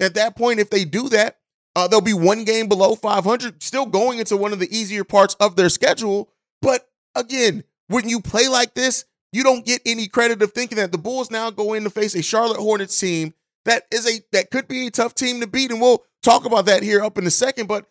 At 0.00 0.14
that 0.14 0.36
point, 0.36 0.60
if 0.60 0.70
they 0.70 0.84
do 0.84 1.08
that, 1.10 1.38
uh, 1.76 1.86
they'll 1.86 2.00
be 2.00 2.14
one 2.14 2.44
game 2.44 2.68
below 2.68 2.94
500, 2.94 3.62
still 3.62 3.86
going 3.86 4.18
into 4.18 4.36
one 4.36 4.52
of 4.52 4.58
the 4.58 4.74
easier 4.76 5.04
parts 5.04 5.34
of 5.34 5.56
their 5.56 5.68
schedule. 5.68 6.30
But 6.62 6.88
again, 7.14 7.64
when 7.88 8.08
you 8.08 8.20
play 8.20 8.48
like 8.48 8.74
this, 8.74 9.04
you 9.32 9.42
don't 9.42 9.64
get 9.64 9.82
any 9.84 10.08
credit 10.08 10.42
of 10.42 10.52
thinking 10.52 10.76
that 10.76 10.92
the 10.92 10.98
Bulls 10.98 11.30
now 11.30 11.50
go 11.50 11.74
in 11.74 11.84
to 11.84 11.90
face 11.90 12.14
a 12.14 12.22
Charlotte 12.22 12.58
Hornets 12.58 12.98
team 12.98 13.34
that 13.64 13.84
is 13.90 14.06
a 14.06 14.20
that 14.32 14.50
could 14.50 14.68
be 14.68 14.86
a 14.86 14.90
tough 14.90 15.14
team 15.14 15.40
to 15.40 15.46
beat, 15.46 15.70
and 15.70 15.80
we'll 15.80 16.02
talk 16.22 16.44
about 16.44 16.66
that 16.66 16.82
here 16.82 17.02
up 17.02 17.18
in 17.18 17.26
a 17.26 17.30
second. 17.30 17.66
But 17.66 17.86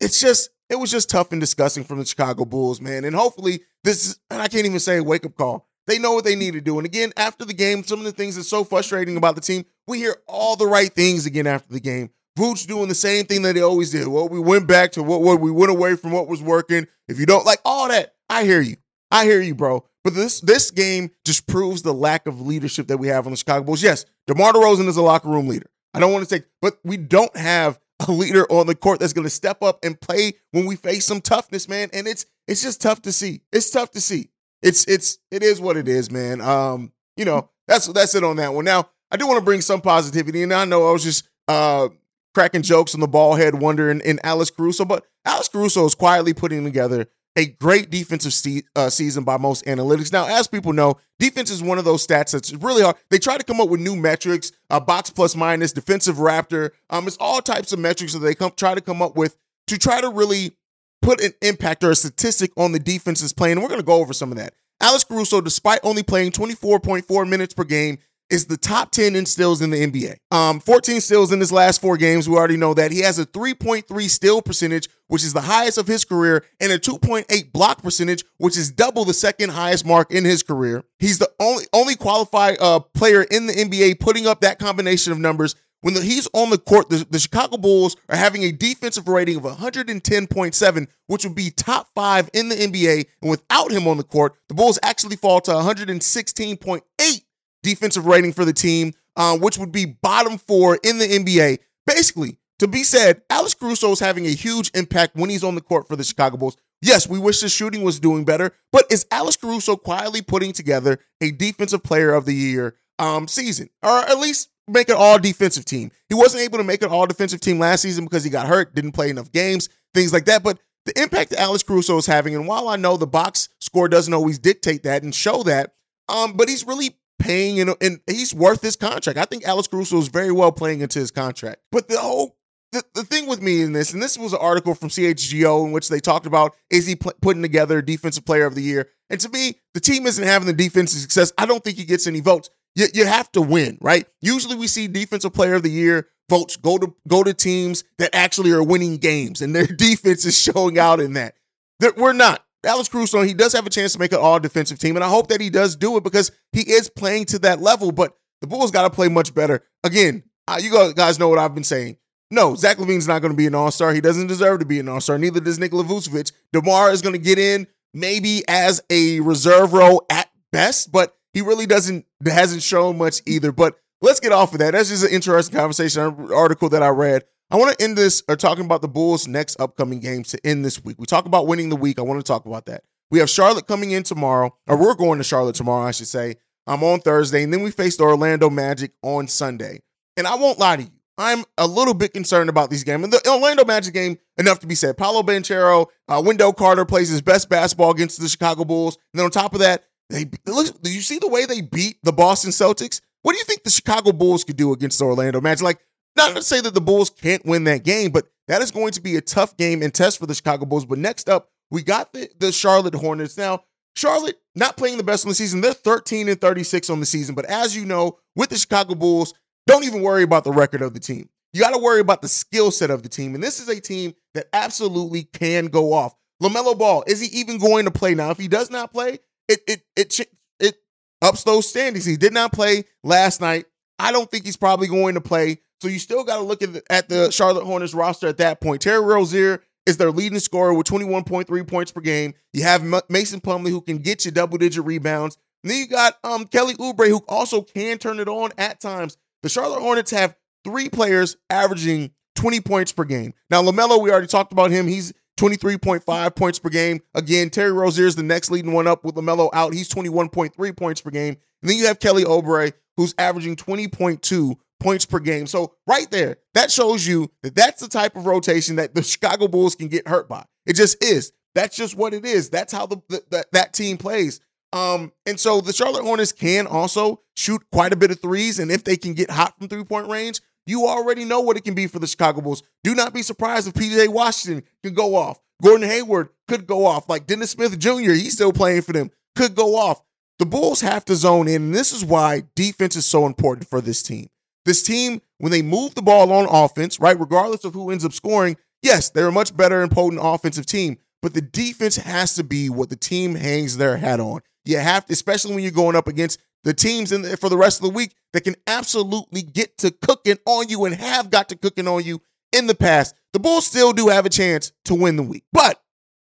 it's 0.00 0.20
just 0.20 0.50
it 0.68 0.76
was 0.76 0.90
just 0.90 1.10
tough 1.10 1.32
and 1.32 1.40
disgusting 1.40 1.84
from 1.84 1.98
the 1.98 2.04
Chicago 2.04 2.44
Bulls, 2.44 2.80
man. 2.80 3.04
And 3.04 3.14
hopefully 3.14 3.60
this 3.82 4.06
is, 4.06 4.18
and 4.30 4.40
I 4.40 4.48
can't 4.48 4.66
even 4.66 4.80
say 4.80 5.00
wake 5.00 5.26
up 5.26 5.36
call. 5.36 5.68
They 5.86 5.98
know 5.98 6.12
what 6.14 6.24
they 6.24 6.34
need 6.34 6.54
to 6.54 6.60
do. 6.60 6.78
And 6.78 6.86
again, 6.86 7.12
after 7.16 7.44
the 7.44 7.52
game, 7.52 7.84
some 7.84 7.98
of 7.98 8.04
the 8.06 8.12
things 8.12 8.36
that's 8.36 8.48
so 8.48 8.64
frustrating 8.64 9.16
about 9.16 9.34
the 9.34 9.42
team, 9.42 9.66
we 9.86 9.98
hear 9.98 10.16
all 10.26 10.56
the 10.56 10.66
right 10.66 10.92
things 10.92 11.26
again 11.26 11.46
after 11.46 11.72
the 11.72 11.80
game. 11.80 12.10
Vooch 12.38 12.66
doing 12.66 12.88
the 12.88 12.94
same 12.94 13.26
thing 13.26 13.42
that 13.42 13.54
they 13.54 13.60
always 13.60 13.92
did. 13.92 14.08
Well, 14.08 14.28
we 14.28 14.40
went 14.40 14.66
back 14.66 14.92
to 14.92 15.02
what, 15.02 15.20
what 15.20 15.40
we 15.40 15.50
went 15.50 15.70
away 15.70 15.94
from 15.96 16.10
what 16.10 16.26
was 16.26 16.42
working. 16.42 16.86
If 17.06 17.20
you 17.20 17.26
don't 17.26 17.44
like 17.44 17.60
all 17.64 17.88
that, 17.88 18.14
I 18.28 18.44
hear 18.44 18.60
you. 18.60 18.76
I 19.10 19.24
hear 19.24 19.40
you, 19.40 19.54
bro. 19.54 19.84
But 20.02 20.14
this 20.14 20.40
this 20.40 20.70
game 20.70 21.10
just 21.24 21.46
proves 21.46 21.82
the 21.82 21.94
lack 21.94 22.26
of 22.26 22.40
leadership 22.40 22.88
that 22.88 22.98
we 22.98 23.08
have 23.08 23.26
on 23.26 23.32
the 23.32 23.36
Chicago 23.36 23.64
Bulls. 23.64 23.82
Yes, 23.82 24.04
DeMar 24.26 24.52
DeRozan 24.52 24.88
is 24.88 24.96
a 24.96 25.02
locker 25.02 25.28
room 25.28 25.48
leader. 25.48 25.70
I 25.94 26.00
don't 26.00 26.12
want 26.12 26.28
to 26.28 26.34
take, 26.34 26.46
but 26.60 26.78
we 26.82 26.96
don't 26.96 27.34
have 27.36 27.78
a 28.06 28.10
leader 28.10 28.46
on 28.50 28.66
the 28.66 28.74
court 28.74 29.00
that's 29.00 29.12
going 29.12 29.26
to 29.26 29.30
step 29.30 29.62
up 29.62 29.78
and 29.84 30.00
play 30.00 30.34
when 30.50 30.66
we 30.66 30.76
face 30.76 31.06
some 31.06 31.20
toughness, 31.20 31.68
man. 31.68 31.88
And 31.92 32.06
it's 32.06 32.26
it's 32.46 32.62
just 32.62 32.80
tough 32.80 33.02
to 33.02 33.12
see. 33.12 33.42
It's 33.52 33.70
tough 33.70 33.90
to 33.92 34.00
see 34.00 34.30
it's 34.64 34.84
it's 34.88 35.18
it 35.30 35.42
is 35.42 35.60
what 35.60 35.76
it 35.76 35.86
is, 35.86 36.10
man. 36.10 36.40
Um, 36.40 36.92
you 37.16 37.24
know, 37.24 37.50
that's 37.68 37.86
that's 37.88 38.14
it 38.16 38.24
on 38.24 38.36
that 38.36 38.54
one. 38.54 38.64
Now, 38.64 38.88
I 39.10 39.16
do 39.16 39.28
want 39.28 39.38
to 39.38 39.44
bring 39.44 39.60
some 39.60 39.80
positivity, 39.80 40.42
and 40.42 40.52
I 40.52 40.64
know 40.64 40.88
I 40.88 40.92
was 40.92 41.04
just 41.04 41.28
uh 41.46 41.88
cracking 42.34 42.62
jokes 42.62 42.94
on 42.94 43.00
the 43.00 43.06
ball 43.06 43.36
head 43.36 43.54
wonder 43.54 43.90
and, 43.90 44.02
and 44.02 44.18
Alex 44.24 44.50
Caruso, 44.50 44.84
but 44.84 45.06
Alex 45.24 45.46
Caruso 45.48 45.84
is 45.84 45.94
quietly 45.94 46.34
putting 46.34 46.64
together 46.64 47.06
a 47.36 47.46
great 47.46 47.90
defensive 47.90 48.32
se- 48.32 48.62
uh, 48.76 48.88
season 48.90 49.24
by 49.24 49.36
most 49.36 49.64
analytics. 49.64 50.12
Now, 50.12 50.26
as 50.26 50.46
people 50.46 50.72
know, 50.72 50.98
defense 51.18 51.50
is 51.50 51.62
one 51.62 51.78
of 51.78 51.84
those 51.84 52.06
stats 52.06 52.32
that's 52.32 52.52
really 52.54 52.82
hard. 52.82 52.96
They 53.10 53.18
try 53.18 53.36
to 53.36 53.44
come 53.44 53.60
up 53.60 53.68
with 53.68 53.80
new 53.80 53.96
metrics, 53.96 54.52
uh, 54.70 54.80
box 54.80 55.10
plus 55.10 55.34
minus, 55.34 55.72
defensive 55.72 56.16
raptor. 56.16 56.70
Um, 56.90 57.06
it's 57.06 57.16
all 57.18 57.40
types 57.40 57.72
of 57.72 57.78
metrics 57.78 58.12
that 58.12 58.20
they 58.20 58.34
come 58.34 58.52
try 58.56 58.74
to 58.74 58.80
come 58.80 59.02
up 59.02 59.16
with 59.16 59.36
to 59.66 59.78
try 59.78 60.00
to 60.00 60.10
really 60.10 60.56
put 61.02 61.20
an 61.20 61.32
impact 61.42 61.84
or 61.84 61.90
a 61.90 61.96
statistic 61.96 62.52
on 62.56 62.72
the 62.72 62.78
defense's 62.78 63.32
playing. 63.32 63.52
And 63.52 63.62
we're 63.62 63.68
going 63.68 63.80
to 63.80 63.86
go 63.86 63.94
over 63.94 64.12
some 64.12 64.30
of 64.30 64.38
that. 64.38 64.54
Alex 64.80 65.04
Caruso, 65.04 65.40
despite 65.40 65.80
only 65.82 66.02
playing 66.02 66.32
24.4 66.32 67.28
minutes 67.28 67.54
per 67.54 67.64
game, 67.64 67.98
is 68.34 68.46
the 68.46 68.56
top 68.56 68.90
10 68.90 69.16
in 69.16 69.24
steals 69.24 69.62
in 69.62 69.70
the 69.70 69.86
NBA. 69.86 70.16
Um, 70.30 70.60
14 70.60 71.00
steals 71.00 71.32
in 71.32 71.40
his 71.40 71.52
last 71.52 71.80
four 71.80 71.96
games. 71.96 72.28
We 72.28 72.36
already 72.36 72.56
know 72.56 72.74
that. 72.74 72.90
He 72.90 73.00
has 73.00 73.18
a 73.18 73.24
3.3 73.24 74.10
steal 74.10 74.42
percentage, 74.42 74.88
which 75.06 75.22
is 75.22 75.32
the 75.32 75.40
highest 75.40 75.78
of 75.78 75.86
his 75.86 76.04
career, 76.04 76.44
and 76.60 76.72
a 76.72 76.78
2.8 76.78 77.52
block 77.52 77.82
percentage, 77.82 78.24
which 78.38 78.58
is 78.58 78.70
double 78.70 79.04
the 79.04 79.14
second 79.14 79.50
highest 79.50 79.86
mark 79.86 80.10
in 80.10 80.24
his 80.24 80.42
career. 80.42 80.84
He's 80.98 81.18
the 81.18 81.30
only 81.40 81.64
only 81.72 81.94
qualified 81.94 82.56
uh, 82.60 82.80
player 82.80 83.22
in 83.22 83.46
the 83.46 83.52
NBA 83.52 84.00
putting 84.00 84.26
up 84.26 84.40
that 84.40 84.58
combination 84.58 85.12
of 85.12 85.18
numbers 85.18 85.54
when 85.84 85.92
the, 85.92 86.00
he's 86.00 86.26
on 86.32 86.48
the 86.48 86.56
court, 86.56 86.88
the, 86.88 87.06
the, 87.10 87.18
Chicago 87.18 87.58
Bulls 87.58 87.94
are 88.08 88.16
having 88.16 88.42
a 88.42 88.50
defensive 88.50 89.06
rating 89.06 89.36
of 89.36 89.42
110.7, 89.42 90.86
which 91.08 91.24
would 91.24 91.34
be 91.34 91.50
top 91.50 91.90
five 91.94 92.30
in 92.32 92.48
the 92.48 92.54
NBA. 92.54 93.04
And 93.20 93.30
without 93.30 93.70
him 93.70 93.86
on 93.86 93.98
the 93.98 94.02
court, 94.02 94.34
the 94.48 94.54
Bulls 94.54 94.78
actually 94.82 95.16
fall 95.16 95.42
to 95.42 95.50
116.8 95.50 97.23
defensive 97.64 98.06
rating 98.06 98.32
for 98.32 98.44
the 98.44 98.52
team, 98.52 98.94
uh, 99.16 99.36
which 99.36 99.58
would 99.58 99.72
be 99.72 99.86
bottom 99.86 100.38
four 100.38 100.78
in 100.84 100.98
the 100.98 101.06
NBA. 101.06 101.58
Basically, 101.86 102.38
to 102.60 102.68
be 102.68 102.84
said, 102.84 103.22
Alex 103.28 103.54
Caruso 103.54 103.90
is 103.90 103.98
having 103.98 104.26
a 104.26 104.30
huge 104.30 104.70
impact 104.74 105.16
when 105.16 105.30
he's 105.30 105.42
on 105.42 105.56
the 105.56 105.60
court 105.60 105.88
for 105.88 105.96
the 105.96 106.04
Chicago 106.04 106.36
Bulls. 106.36 106.56
Yes, 106.80 107.08
we 107.08 107.18
wish 107.18 107.40
the 107.40 107.48
shooting 107.48 107.82
was 107.82 107.98
doing 107.98 108.24
better, 108.24 108.52
but 108.70 108.84
is 108.90 109.06
Alex 109.10 109.36
Caruso 109.36 109.76
quietly 109.76 110.22
putting 110.22 110.52
together 110.52 111.00
a 111.20 111.30
defensive 111.30 111.82
player 111.82 112.12
of 112.14 112.26
the 112.26 112.34
year 112.34 112.76
um, 112.98 113.26
season, 113.26 113.70
or 113.82 113.98
at 113.98 114.18
least 114.18 114.50
make 114.68 114.88
an 114.88 114.96
all 114.98 115.18
defensive 115.18 115.64
team. 115.64 115.90
He 116.08 116.14
wasn't 116.14 116.42
able 116.42 116.58
to 116.58 116.64
make 116.64 116.82
an 116.82 116.90
all 116.90 117.06
defensive 117.06 117.40
team 117.40 117.58
last 117.58 117.82
season 117.82 118.04
because 118.04 118.22
he 118.22 118.30
got 118.30 118.46
hurt, 118.46 118.74
didn't 118.74 118.92
play 118.92 119.10
enough 119.10 119.32
games, 119.32 119.68
things 119.94 120.12
like 120.12 120.26
that. 120.26 120.42
But 120.42 120.58
the 120.84 121.00
impact 121.00 121.30
that 121.30 121.40
Alex 121.40 121.62
Caruso 121.62 121.96
is 121.96 122.06
having, 122.06 122.34
and 122.34 122.46
while 122.46 122.68
I 122.68 122.76
know 122.76 122.96
the 122.96 123.06
box 123.06 123.48
score 123.60 123.88
doesn't 123.88 124.12
always 124.12 124.38
dictate 124.38 124.82
that 124.82 125.02
and 125.02 125.14
show 125.14 125.42
that, 125.44 125.74
um, 126.08 126.34
but 126.34 126.48
he's 126.48 126.66
really 126.66 126.96
paying 127.18 127.60
and, 127.60 127.74
and 127.80 128.00
he's 128.06 128.34
worth 128.34 128.62
his 128.62 128.76
contract. 128.76 129.18
I 129.18 129.24
think 129.24 129.44
Alex 129.44 129.68
Caruso 129.68 129.98
is 129.98 130.08
very 130.08 130.32
well 130.32 130.52
playing 130.52 130.80
into 130.80 130.98
his 130.98 131.10
contract. 131.10 131.60
But 131.70 131.88
the 131.88 131.98
whole 131.98 132.36
the, 132.72 132.82
the 132.94 133.04
thing 133.04 133.28
with 133.28 133.40
me 133.40 133.62
in 133.62 133.72
this, 133.72 133.92
and 133.92 134.02
this 134.02 134.18
was 134.18 134.32
an 134.32 134.40
article 134.42 134.74
from 134.74 134.88
CHGO 134.88 135.64
in 135.64 135.70
which 135.70 135.88
they 135.88 136.00
talked 136.00 136.26
about 136.26 136.56
is 136.70 136.86
he 136.86 136.96
pl- 136.96 137.12
putting 137.22 137.42
together 137.42 137.80
defensive 137.80 138.24
player 138.24 138.46
of 138.46 138.56
the 138.56 138.62
year? 138.62 138.88
And 139.10 139.20
to 139.20 139.28
me, 139.28 139.60
the 139.74 139.80
team 139.80 140.06
isn't 140.06 140.24
having 140.24 140.46
the 140.48 140.52
defensive 140.52 141.00
success. 141.00 141.32
I 141.38 141.46
don't 141.46 141.62
think 141.62 141.76
he 141.76 141.84
gets 141.84 142.08
any 142.08 142.20
votes 142.20 142.50
you, 142.74 142.86
you 142.92 143.06
have 143.06 143.30
to 143.32 143.40
win, 143.42 143.78
right? 143.80 144.06
Usually 144.20 144.56
we 144.56 144.66
see 144.66 144.88
defensive 144.88 145.32
player 145.32 145.54
of 145.54 145.62
the 145.62 145.70
year 145.70 146.08
votes 146.30 146.56
go 146.56 146.78
to 146.78 146.94
go 147.06 147.22
to 147.22 147.34
teams 147.34 147.84
that 147.98 148.14
actually 148.14 148.50
are 148.50 148.62
winning 148.62 148.96
games 148.96 149.42
and 149.42 149.54
their 149.54 149.66
defense 149.78 150.24
is 150.24 150.38
showing 150.38 150.78
out 150.78 151.00
in 151.00 151.14
that. 151.14 151.34
That 151.80 151.96
we're 151.96 152.12
not. 152.12 152.43
Alex 152.64 152.88
Caruso, 152.88 153.22
he 153.22 153.34
does 153.34 153.52
have 153.52 153.66
a 153.66 153.70
chance 153.70 153.92
to 153.92 153.98
make 153.98 154.12
an 154.12 154.18
all 154.18 154.40
defensive 154.40 154.78
team, 154.78 154.96
and 154.96 155.04
I 155.04 155.08
hope 155.08 155.28
that 155.28 155.40
he 155.40 155.50
does 155.50 155.76
do 155.76 155.96
it 155.96 156.04
because 156.04 156.30
he 156.52 156.60
is 156.60 156.88
playing 156.88 157.26
to 157.26 157.38
that 157.40 157.60
level. 157.60 157.92
But 157.92 158.16
the 158.40 158.46
Bulls 158.46 158.70
got 158.70 158.82
to 158.82 158.90
play 158.90 159.08
much 159.08 159.34
better. 159.34 159.62
Again, 159.82 160.24
uh, 160.46 160.58
you 160.60 160.92
guys 160.94 161.18
know 161.18 161.28
what 161.28 161.38
I've 161.38 161.54
been 161.54 161.64
saying. 161.64 161.96
No, 162.30 162.54
Zach 162.54 162.78
LaVine's 162.78 163.06
not 163.06 163.20
going 163.20 163.32
to 163.32 163.36
be 163.36 163.46
an 163.46 163.54
all 163.54 163.70
star. 163.70 163.92
He 163.92 164.00
doesn't 164.00 164.26
deserve 164.26 164.60
to 164.60 164.66
be 164.66 164.80
an 164.80 164.88
all 164.88 165.00
star. 165.00 165.18
Neither 165.18 165.40
does 165.40 165.58
Nikola 165.58 165.84
Vucevic. 165.84 166.32
DeMar 166.52 166.90
is 166.90 167.02
going 167.02 167.12
to 167.12 167.18
get 167.18 167.38
in 167.38 167.66
maybe 167.92 168.42
as 168.48 168.82
a 168.90 169.20
reserve 169.20 169.72
role 169.72 170.04
at 170.10 170.28
best, 170.52 170.90
but 170.90 171.16
he 171.32 171.40
really 171.40 171.66
doesn't 171.66 172.06
hasn't 172.24 172.62
shown 172.62 172.98
much 172.98 173.20
either. 173.26 173.52
But 173.52 173.78
let's 174.02 174.20
get 174.20 174.32
off 174.32 174.52
of 174.52 174.58
that. 174.58 174.72
That's 174.72 174.88
just 174.88 175.04
an 175.04 175.10
interesting 175.10 175.56
conversation 175.56 176.02
article 176.32 176.68
that 176.70 176.82
I 176.82 176.88
read. 176.88 177.24
I 177.50 177.56
want 177.56 177.76
to 177.76 177.84
end 177.84 177.96
this 177.96 178.22
or 178.28 178.36
talking 178.36 178.64
about 178.64 178.82
the 178.82 178.88
Bulls' 178.88 179.28
next 179.28 179.60
upcoming 179.60 180.00
games 180.00 180.30
to 180.30 180.46
end 180.46 180.64
this 180.64 180.82
week. 180.82 180.96
We 180.98 181.06
talk 181.06 181.26
about 181.26 181.46
winning 181.46 181.68
the 181.68 181.76
week. 181.76 181.98
I 181.98 182.02
want 182.02 182.18
to 182.18 182.26
talk 182.26 182.46
about 182.46 182.66
that. 182.66 182.82
We 183.10 183.18
have 183.18 183.30
Charlotte 183.30 183.66
coming 183.66 183.90
in 183.90 184.02
tomorrow, 184.02 184.56
or 184.66 184.76
we're 184.76 184.94
going 184.94 185.18
to 185.18 185.24
Charlotte 185.24 185.54
tomorrow, 185.54 185.86
I 185.86 185.92
should 185.92 186.08
say. 186.08 186.36
I'm 186.66 186.82
on 186.82 187.00
Thursday, 187.00 187.42
and 187.42 187.52
then 187.52 187.62
we 187.62 187.70
face 187.70 187.96
the 187.96 188.04
Orlando 188.04 188.48
Magic 188.48 188.92
on 189.02 189.28
Sunday. 189.28 189.80
And 190.16 190.26
I 190.26 190.36
won't 190.36 190.58
lie 190.58 190.76
to 190.76 190.82
you, 190.82 190.90
I'm 191.16 191.44
a 191.58 191.66
little 191.66 191.94
bit 191.94 192.12
concerned 192.12 192.50
about 192.50 192.70
these 192.70 192.82
games. 192.82 193.04
And 193.04 193.12
the 193.12 193.20
Orlando 193.28 193.64
Magic 193.64 193.94
game, 193.94 194.18
enough 194.36 194.60
to 194.60 194.66
be 194.66 194.74
said. 194.74 194.96
Paolo 194.96 195.22
Banchero, 195.22 195.86
uh, 196.08 196.22
Wendell 196.24 196.52
Carter 196.52 196.84
plays 196.84 197.08
his 197.08 197.22
best 197.22 197.48
basketball 197.48 197.90
against 197.90 198.20
the 198.20 198.28
Chicago 198.28 198.64
Bulls. 198.64 198.96
And 199.12 199.18
then 199.18 199.24
on 199.24 199.30
top 199.30 199.54
of 199.54 199.60
that, 199.60 199.84
they 200.10 200.26
look. 200.46 200.82
Do 200.82 200.92
you 200.92 201.00
see 201.00 201.18
the 201.18 201.28
way 201.28 201.46
they 201.46 201.60
beat 201.60 201.98
the 202.02 202.12
Boston 202.12 202.50
Celtics? 202.50 203.00
What 203.22 203.32
do 203.32 203.38
you 203.38 203.44
think 203.44 203.62
the 203.62 203.70
Chicago 203.70 204.12
Bulls 204.12 204.44
could 204.44 204.56
do 204.56 204.72
against 204.72 204.98
the 204.98 205.04
Orlando 205.04 205.40
Magic? 205.40 205.62
Like, 205.62 205.78
not 206.16 206.36
to 206.36 206.42
say 206.42 206.60
that 206.60 206.74
the 206.74 206.80
Bulls 206.80 207.10
can't 207.10 207.44
win 207.44 207.64
that 207.64 207.84
game, 207.84 208.10
but 208.10 208.26
that 208.48 208.62
is 208.62 208.70
going 208.70 208.92
to 208.92 209.00
be 209.00 209.16
a 209.16 209.20
tough 209.20 209.56
game 209.56 209.82
and 209.82 209.92
test 209.92 210.18
for 210.18 210.26
the 210.26 210.34
Chicago 210.34 210.66
Bulls. 210.66 210.84
But 210.84 210.98
next 210.98 211.28
up, 211.28 211.50
we 211.70 211.82
got 211.82 212.12
the, 212.12 212.28
the 212.38 212.52
Charlotte 212.52 212.94
Hornets. 212.94 213.36
Now, 213.36 213.64
Charlotte 213.96 214.40
not 214.54 214.76
playing 214.76 214.96
the 214.96 215.02
best 215.02 215.24
on 215.24 215.30
the 215.30 215.34
season. 215.34 215.60
They're 215.60 215.72
13 215.72 216.28
and 216.28 216.40
36 216.40 216.90
on 216.90 217.00
the 217.00 217.06
season. 217.06 217.34
But 217.34 217.46
as 217.46 217.76
you 217.76 217.84
know, 217.84 218.18
with 218.36 218.50
the 218.50 218.56
Chicago 218.58 218.94
Bulls, 218.94 219.34
don't 219.66 219.84
even 219.84 220.02
worry 220.02 220.22
about 220.22 220.44
the 220.44 220.52
record 220.52 220.82
of 220.82 220.94
the 220.94 221.00
team. 221.00 221.28
You 221.52 221.60
got 221.60 221.70
to 221.72 221.78
worry 221.78 222.00
about 222.00 222.20
the 222.20 222.28
skill 222.28 222.70
set 222.70 222.90
of 222.90 223.02
the 223.02 223.08
team. 223.08 223.34
And 223.34 223.42
this 223.42 223.60
is 223.60 223.68
a 223.68 223.80
team 223.80 224.14
that 224.34 224.48
absolutely 224.52 225.24
can 225.24 225.66
go 225.66 225.92
off. 225.92 226.14
LaMelo 226.42 226.76
Ball, 226.76 227.04
is 227.06 227.20
he 227.20 227.28
even 227.38 227.58
going 227.58 227.84
to 227.84 227.90
play 227.90 228.14
now? 228.14 228.30
If 228.30 228.38
he 228.38 228.48
does 228.48 228.70
not 228.70 228.92
play, 228.92 229.20
it 229.48 229.60
it 229.68 229.82
it 229.96 230.20
it 230.58 230.74
ups 231.22 231.44
those 231.44 231.68
standings. 231.68 232.04
He 232.04 232.16
did 232.16 232.32
not 232.32 232.52
play 232.52 232.84
last 233.04 233.40
night. 233.40 233.66
I 233.98 234.10
don't 234.10 234.28
think 234.28 234.44
he's 234.44 234.56
probably 234.56 234.88
going 234.88 235.14
to 235.14 235.20
play. 235.20 235.60
So 235.80 235.88
you 235.88 235.98
still 235.98 236.24
got 236.24 236.36
to 236.36 236.42
look 236.42 236.62
at 236.62 236.72
the, 236.72 236.82
at 236.90 237.08
the 237.08 237.30
Charlotte 237.30 237.64
Hornets 237.64 237.94
roster 237.94 238.26
at 238.26 238.38
that 238.38 238.60
point. 238.60 238.82
Terry 238.82 239.04
Rozier 239.04 239.62
is 239.86 239.96
their 239.96 240.10
leading 240.10 240.38
scorer 240.38 240.72
with 240.72 240.86
21.3 240.86 241.68
points 241.68 241.92
per 241.92 242.00
game. 242.00 242.34
You 242.52 242.62
have 242.62 242.82
Mason 243.08 243.40
Plumlee 243.40 243.70
who 243.70 243.80
can 243.80 243.98
get 243.98 244.24
you 244.24 244.30
double 244.30 244.58
digit 244.58 244.84
rebounds. 244.84 245.36
And 245.62 245.70
then 245.70 245.78
you 245.78 245.86
got 245.86 246.18
um, 246.24 246.46
Kelly 246.46 246.74
Oubre 246.74 247.08
who 247.08 247.22
also 247.28 247.62
can 247.62 247.98
turn 247.98 248.20
it 248.20 248.28
on 248.28 248.50
at 248.56 248.80
times. 248.80 249.16
The 249.42 249.48
Charlotte 249.48 249.80
Hornets 249.80 250.10
have 250.10 250.36
three 250.64 250.88
players 250.88 251.36
averaging 251.50 252.12
20 252.36 252.60
points 252.60 252.92
per 252.92 253.04
game. 253.04 253.34
Now, 253.50 253.62
LaMelo, 253.62 254.02
we 254.02 254.10
already 254.10 254.26
talked 254.26 254.52
about 254.52 254.70
him. 254.70 254.88
He's 254.88 255.12
23.5 255.38 256.36
points 256.36 256.58
per 256.58 256.68
game. 256.68 257.00
Again, 257.14 257.50
Terry 257.50 257.72
Rozier 257.72 258.06
is 258.06 258.16
the 258.16 258.22
next 258.22 258.50
leading 258.50 258.72
one 258.72 258.86
up 258.86 259.04
with 259.04 259.14
LaMelo 259.16 259.50
out. 259.52 259.74
He's 259.74 259.88
21.3 259.88 260.76
points 260.76 261.00
per 261.00 261.10
game. 261.10 261.36
And 261.62 261.70
then 261.70 261.76
you 261.76 261.86
have 261.86 261.98
Kelly 261.98 262.24
Oubre, 262.24 262.72
who's 262.96 263.14
averaging 263.18 263.56
20.2 263.56 264.56
points 264.84 265.04
per 265.06 265.18
game. 265.18 265.48
So, 265.48 265.74
right 265.86 266.08
there, 266.10 266.36
that 266.52 266.70
shows 266.70 267.04
you 267.06 267.30
that 267.42 267.56
that's 267.56 267.80
the 267.80 267.88
type 267.88 268.14
of 268.14 268.26
rotation 268.26 268.76
that 268.76 268.94
the 268.94 269.02
Chicago 269.02 269.48
Bulls 269.48 269.74
can 269.74 269.88
get 269.88 270.06
hurt 270.06 270.28
by. 270.28 270.44
It 270.66 270.74
just 270.74 271.02
is. 271.02 271.32
That's 271.54 271.76
just 271.76 271.96
what 271.96 272.14
it 272.14 272.24
is. 272.24 272.50
That's 272.50 272.72
how 272.72 272.86
the, 272.86 272.98
the, 273.08 273.22
the 273.30 273.44
that 273.52 273.72
team 273.72 273.96
plays. 273.96 274.40
Um, 274.72 275.12
and 275.24 275.38
so 275.38 275.60
the 275.60 275.72
Charlotte 275.72 276.02
Hornets 276.02 276.32
can 276.32 276.66
also 276.66 277.22
shoot 277.36 277.62
quite 277.72 277.92
a 277.92 277.96
bit 277.96 278.10
of 278.10 278.20
threes. 278.20 278.58
And 278.58 278.70
if 278.70 278.84
they 278.84 278.96
can 278.96 279.14
get 279.14 279.30
hot 279.30 279.56
from 279.56 279.68
three 279.68 279.84
point 279.84 280.08
range, 280.08 280.40
you 280.66 280.86
already 280.86 281.24
know 281.24 281.40
what 281.40 281.56
it 281.56 281.64
can 281.64 281.74
be 281.74 281.86
for 281.86 281.98
the 281.98 282.06
Chicago 282.06 282.40
Bulls. 282.40 282.62
Do 282.82 282.94
not 282.94 283.14
be 283.14 283.22
surprised 283.22 283.68
if 283.68 283.74
PJ 283.74 284.08
Washington 284.08 284.64
can 284.82 284.94
go 284.94 285.16
off. 285.16 285.38
Gordon 285.62 285.88
Hayward 285.88 286.28
could 286.48 286.66
go 286.66 286.86
off. 286.86 287.08
Like 287.08 287.26
Dennis 287.26 287.52
Smith 287.52 287.78
Jr., 287.78 288.12
he's 288.12 288.34
still 288.34 288.52
playing 288.52 288.82
for 288.82 288.92
them, 288.92 289.10
could 289.36 289.54
go 289.54 289.76
off. 289.76 290.02
The 290.38 290.46
Bulls 290.46 290.80
have 290.80 291.04
to 291.04 291.14
zone 291.14 291.46
in. 291.46 291.62
And 291.62 291.74
this 291.74 291.92
is 291.92 292.04
why 292.04 292.42
defense 292.56 292.96
is 292.96 293.06
so 293.06 293.26
important 293.26 293.68
for 293.68 293.80
this 293.80 294.02
team. 294.02 294.28
This 294.64 294.82
team, 294.82 295.20
when 295.38 295.52
they 295.52 295.62
move 295.62 295.94
the 295.94 296.02
ball 296.02 296.32
on 296.32 296.46
offense, 296.48 296.98
right, 296.98 297.18
regardless 297.18 297.64
of 297.64 297.74
who 297.74 297.90
ends 297.90 298.04
up 298.04 298.12
scoring, 298.12 298.56
yes, 298.82 299.10
they're 299.10 299.28
a 299.28 299.32
much 299.32 299.56
better 299.56 299.82
and 299.82 299.90
potent 299.90 300.20
offensive 300.22 300.66
team. 300.66 300.98
But 301.22 301.34
the 301.34 301.40
defense 301.40 301.96
has 301.96 302.34
to 302.34 302.44
be 302.44 302.68
what 302.68 302.90
the 302.90 302.96
team 302.96 303.34
hangs 303.34 303.76
their 303.76 303.96
hat 303.96 304.20
on. 304.20 304.40
You 304.64 304.78
have 304.78 305.06
to, 305.06 305.12
especially 305.12 305.54
when 305.54 305.62
you're 305.62 305.72
going 305.72 305.96
up 305.96 306.08
against 306.08 306.40
the 306.64 306.74
teams 306.74 307.12
in 307.12 307.22
the, 307.22 307.36
for 307.36 307.48
the 307.48 307.56
rest 307.56 307.78
of 307.78 307.84
the 307.84 307.94
week 307.94 308.14
that 308.32 308.44
can 308.44 308.56
absolutely 308.66 309.42
get 309.42 309.76
to 309.78 309.90
cooking 309.90 310.38
on 310.46 310.68
you 310.68 310.84
and 310.84 310.94
have 310.94 311.30
got 311.30 311.48
to 311.50 311.56
cooking 311.56 311.86
on 311.88 312.04
you 312.04 312.20
in 312.52 312.66
the 312.66 312.74
past. 312.74 313.14
The 313.32 313.40
Bulls 313.40 313.66
still 313.66 313.92
do 313.92 314.08
have 314.08 314.26
a 314.26 314.30
chance 314.30 314.72
to 314.86 314.94
win 314.94 315.16
the 315.16 315.22
week. 315.22 315.44
But 315.52 315.82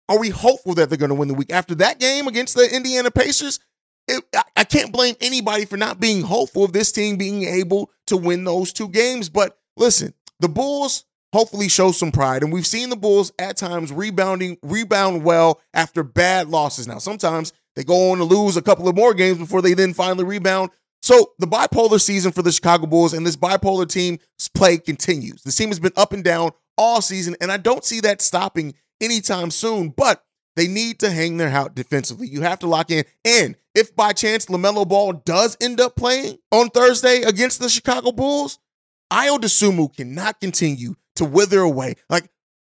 are 0.07 0.19
we 0.19 0.29
hopeful 0.29 0.73
that 0.75 0.89
they're 0.89 0.97
going 0.97 1.09
to 1.09 1.15
win 1.15 1.27
the 1.27 1.33
week? 1.33 1.51
After 1.51 1.75
that 1.75 1.99
game 1.99 2.27
against 2.27 2.55
the 2.55 2.73
Indiana 2.73 3.11
Pacers, 3.11 3.59
it, 4.09 4.23
I 4.55 4.63
can't 4.63 4.91
blame 4.91 5.15
anybody 5.21 5.65
for 5.65 5.77
not 5.77 5.99
being 5.99 6.21
hopeful 6.21 6.63
of 6.63 6.73
this 6.73 6.91
team 6.91 7.17
being 7.17 7.43
able 7.43 7.91
to 8.07 8.17
win 8.17 8.43
those 8.43 8.73
two 8.73 8.89
games. 8.89 9.29
But 9.29 9.57
listen, 9.77 10.13
the 10.39 10.49
Bulls 10.49 11.05
hopefully 11.31 11.69
show 11.69 11.91
some 11.91 12.11
pride. 12.11 12.43
And 12.43 12.51
we've 12.51 12.67
seen 12.67 12.89
the 12.89 12.95
Bulls 12.95 13.31
at 13.39 13.57
times 13.57 13.91
rebounding, 13.91 14.57
rebound 14.63 15.23
well 15.23 15.61
after 15.73 16.03
bad 16.03 16.49
losses. 16.49 16.87
Now, 16.87 16.97
sometimes 16.97 17.53
they 17.75 17.83
go 17.83 18.11
on 18.11 18.17
to 18.17 18.23
lose 18.23 18.57
a 18.57 18.61
couple 18.61 18.87
of 18.87 18.95
more 18.95 19.13
games 19.13 19.37
before 19.37 19.61
they 19.61 19.73
then 19.73 19.93
finally 19.93 20.25
rebound. 20.25 20.71
So 21.01 21.33
the 21.39 21.47
bipolar 21.47 22.01
season 22.01 22.31
for 22.31 22.41
the 22.41 22.51
Chicago 22.51 22.87
Bulls 22.87 23.13
and 23.13 23.25
this 23.25 23.37
bipolar 23.37 23.87
team's 23.87 24.19
play 24.53 24.77
continues. 24.77 25.43
The 25.43 25.51
team 25.51 25.69
has 25.69 25.79
been 25.79 25.93
up 25.95 26.11
and 26.11 26.23
down 26.23 26.51
all 26.77 27.01
season, 27.01 27.35
and 27.39 27.51
I 27.51 27.57
don't 27.57 27.85
see 27.85 27.99
that 28.01 28.21
stopping 28.21 28.73
anytime 28.99 29.51
soon. 29.51 29.89
But 29.89 30.23
they 30.55 30.67
need 30.67 30.99
to 30.99 31.09
hang 31.09 31.37
their 31.37 31.49
hat 31.49 31.75
defensively. 31.75 32.27
You 32.27 32.41
have 32.41 32.59
to 32.59 32.67
lock 32.67 32.91
in. 32.91 33.05
And 33.23 33.55
if 33.75 33.95
by 33.95 34.13
chance 34.13 34.47
LaMelo 34.47 34.87
Ball 34.87 35.13
does 35.13 35.57
end 35.61 35.79
up 35.79 35.95
playing 35.95 36.37
on 36.51 36.69
Thursday 36.69 37.21
against 37.21 37.59
the 37.59 37.69
Chicago 37.69 38.11
Bulls, 38.11 38.59
Ayo 39.11 39.39
Dosunmu 39.39 39.95
cannot 39.95 40.39
continue 40.39 40.95
to 41.15 41.25
wither 41.25 41.59
away. 41.59 41.95
Like 42.09 42.29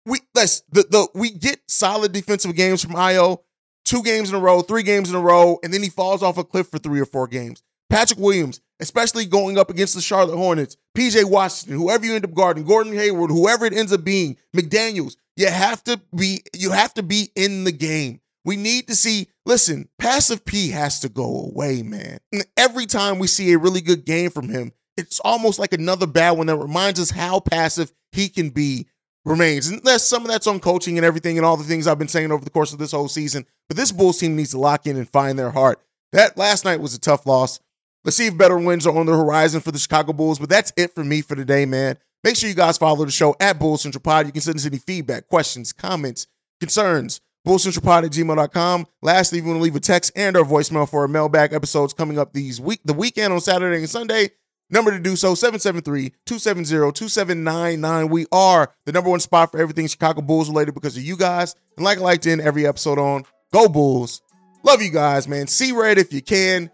we 0.06 0.20
let's 0.34 0.62
the, 0.72 0.84
the 0.90 1.08
we 1.14 1.32
get 1.32 1.60
solid 1.68 2.12
defensive 2.12 2.56
games 2.56 2.84
from 2.84 2.94
Ayo 2.94 3.40
two 3.86 4.04
games 4.04 4.30
in 4.30 4.36
a 4.36 4.40
row, 4.40 4.62
three 4.62 4.84
games 4.84 5.10
in 5.10 5.16
a 5.16 5.20
row, 5.20 5.60
and 5.64 5.74
then 5.74 5.84
he 5.84 5.90
falls 5.90 6.24
off 6.24 6.38
a 6.38 6.44
cliff 6.44 6.68
for 6.68 6.80
three 6.80 7.00
or 7.00 7.06
four 7.06 7.28
games. 7.28 7.64
Patrick 7.90 8.20
Williams, 8.20 8.60
especially 8.80 9.26
going 9.26 9.58
up 9.58 9.70
against 9.70 9.94
the 9.94 10.02
Charlotte 10.02 10.38
Hornets, 10.38 10.78
PJ 10.98 11.26
Washington, 11.26 11.78
whoever 11.78 12.06
you 12.06 12.16
end 12.16 12.26
up 12.26 12.34
guarding, 12.34 12.64
Gordon 12.64 12.94
Hayward, 12.94 13.30
whoever 13.30 13.66
it 13.66 13.74
ends 13.74 13.94
up 13.94 14.04
being, 14.04 14.38
McDaniels, 14.56 15.16
you 15.36 15.48
have 15.48 15.84
to 15.86 16.00
be 16.16 16.44
you 16.56 16.72
have 16.72 16.94
to 16.96 17.04
be 17.04 17.32
in 17.36 17.64
the 17.64 17.72
game. 17.72 18.20
We 18.46 18.58
need 18.58 18.88
to 18.88 18.96
see, 18.96 19.28
listen, 19.46 19.88
passive 19.98 20.44
P 20.44 20.70
has 20.72 21.00
to 21.00 21.10
go 21.10 21.46
away, 21.46 21.82
man. 21.82 22.20
And 22.34 22.46
every 22.58 22.86
time 22.86 23.20
we 23.20 23.28
see 23.28 23.54
a 23.54 23.58
really 23.58 23.80
good 23.80 24.06
game 24.06 24.32
from 24.32 24.50
him, 24.50 24.74
it's 24.98 25.20
almost 25.22 25.60
like 25.60 25.74
another 25.74 26.06
bad 26.06 26.32
one 26.32 26.48
that 26.48 26.58
reminds 26.58 27.00
us 27.00 27.10
how 27.10 27.40
passive 27.40 27.92
he 28.12 28.28
can 28.28 28.50
be 28.50 28.88
remains. 29.26 29.70
And 29.70 29.82
that's 29.84 30.04
some 30.04 30.24
of 30.24 30.28
that's 30.28 30.48
on 30.48 30.60
coaching 30.60 30.98
and 30.98 31.06
everything 31.06 31.38
and 31.38 31.46
all 31.46 31.58
the 31.58 31.64
things 31.64 31.88
I've 31.88 31.98
been 31.98 32.08
saying 32.08 32.32
over 32.32 32.44
the 32.44 32.52
course 32.52 32.74
of 32.74 32.80
this 32.80 32.92
whole 32.92 33.08
season. 33.08 33.46
But 33.70 33.78
this 33.78 33.92
Bulls 33.92 34.20
team 34.20 34.36
needs 34.36 34.52
to 34.52 34.60
lock 34.60 34.86
in 34.86 34.98
and 34.98 35.10
find 35.10 35.40
their 35.40 35.52
heart. 35.52 35.82
That 36.12 36.38
last 36.38 36.66
night 36.66 36.82
was 36.82 36.94
a 36.94 37.00
tough 37.00 37.26
loss. 37.26 37.60
Let's 38.04 38.18
see 38.18 38.28
if 38.28 38.38
better 38.38 38.58
wins 38.58 38.86
are 38.86 38.96
on 38.96 39.06
the 39.06 39.16
horizon 39.16 39.62
for 39.62 39.72
the 39.72 39.80
Chicago 39.80 40.14
Bulls. 40.14 40.38
But 40.38 40.50
that's 40.50 40.74
it 40.76 40.94
for 40.94 41.04
me 41.04 41.22
for 41.22 41.36
today, 41.36 41.66
man. 41.66 41.98
Make 42.24 42.38
sure 42.38 42.50
you 42.50 42.56
guys 42.56 42.78
follow 42.78 43.04
the 43.04 43.12
show 43.12 43.36
at 43.40 43.60
Bull 43.60 43.78
Central 43.78 44.02
Pod. 44.02 44.26
You 44.26 44.32
can 44.32 44.42
send 44.42 44.58
us 44.58 44.66
any 44.66 44.78
feedback, 44.78 45.28
questions, 45.28 45.74
comments, 45.74 46.28
concerns. 46.60 47.20
BullCentralPod 47.46 48.06
at 48.06 48.12
gmail.com. 48.12 48.88
Lastly, 49.02 49.40
if 49.40 49.44
you 49.44 49.50
want 49.50 49.60
to 49.60 49.64
leave 49.64 49.76
a 49.76 49.82
text 49.82 50.14
and 50.16 50.38
or 50.38 50.46
voicemail 50.46 50.90
for 50.90 51.02
our 51.02 51.10
mailbag 51.10 51.52
episodes 51.52 51.94
coming 51.94 52.18
up 52.18 52.32
these 52.34 52.62
week, 52.62 52.80
the 52.86 52.94
weekend 52.94 53.34
on 53.34 53.42
Saturday 53.42 53.76
and 53.78 53.90
Sunday, 53.90 54.30
number 54.70 54.92
to 54.92 55.00
do 55.00 55.18
so 55.18 55.34
773-270-2799. 55.34 58.10
We 58.10 58.26
are 58.32 58.74
the 58.86 58.94
number 58.94 59.10
one 59.10 59.20
spot 59.20 59.52
for 59.52 59.60
everything 59.60 59.88
Chicago 59.88 60.22
Bulls 60.22 60.48
related 60.48 60.74
because 60.74 60.96
of 60.96 61.04
you 61.04 61.18
guys. 61.18 61.54
And 61.76 61.84
like 61.84 61.98
I 61.98 62.02
like 62.02 62.22
to 62.22 62.32
end 62.32 62.40
every 62.40 62.66
episode 62.66 62.98
on, 62.98 63.26
go 63.52 63.68
Bulls. 63.68 64.22
Love 64.64 64.82
you 64.82 64.92
guys, 64.92 65.28
man. 65.28 65.48
See 65.48 65.74
red 65.74 65.98
if 65.98 66.14
you 66.14 66.22
can. 66.22 66.72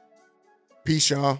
Peace, 0.85 1.09
y'all. 1.09 1.39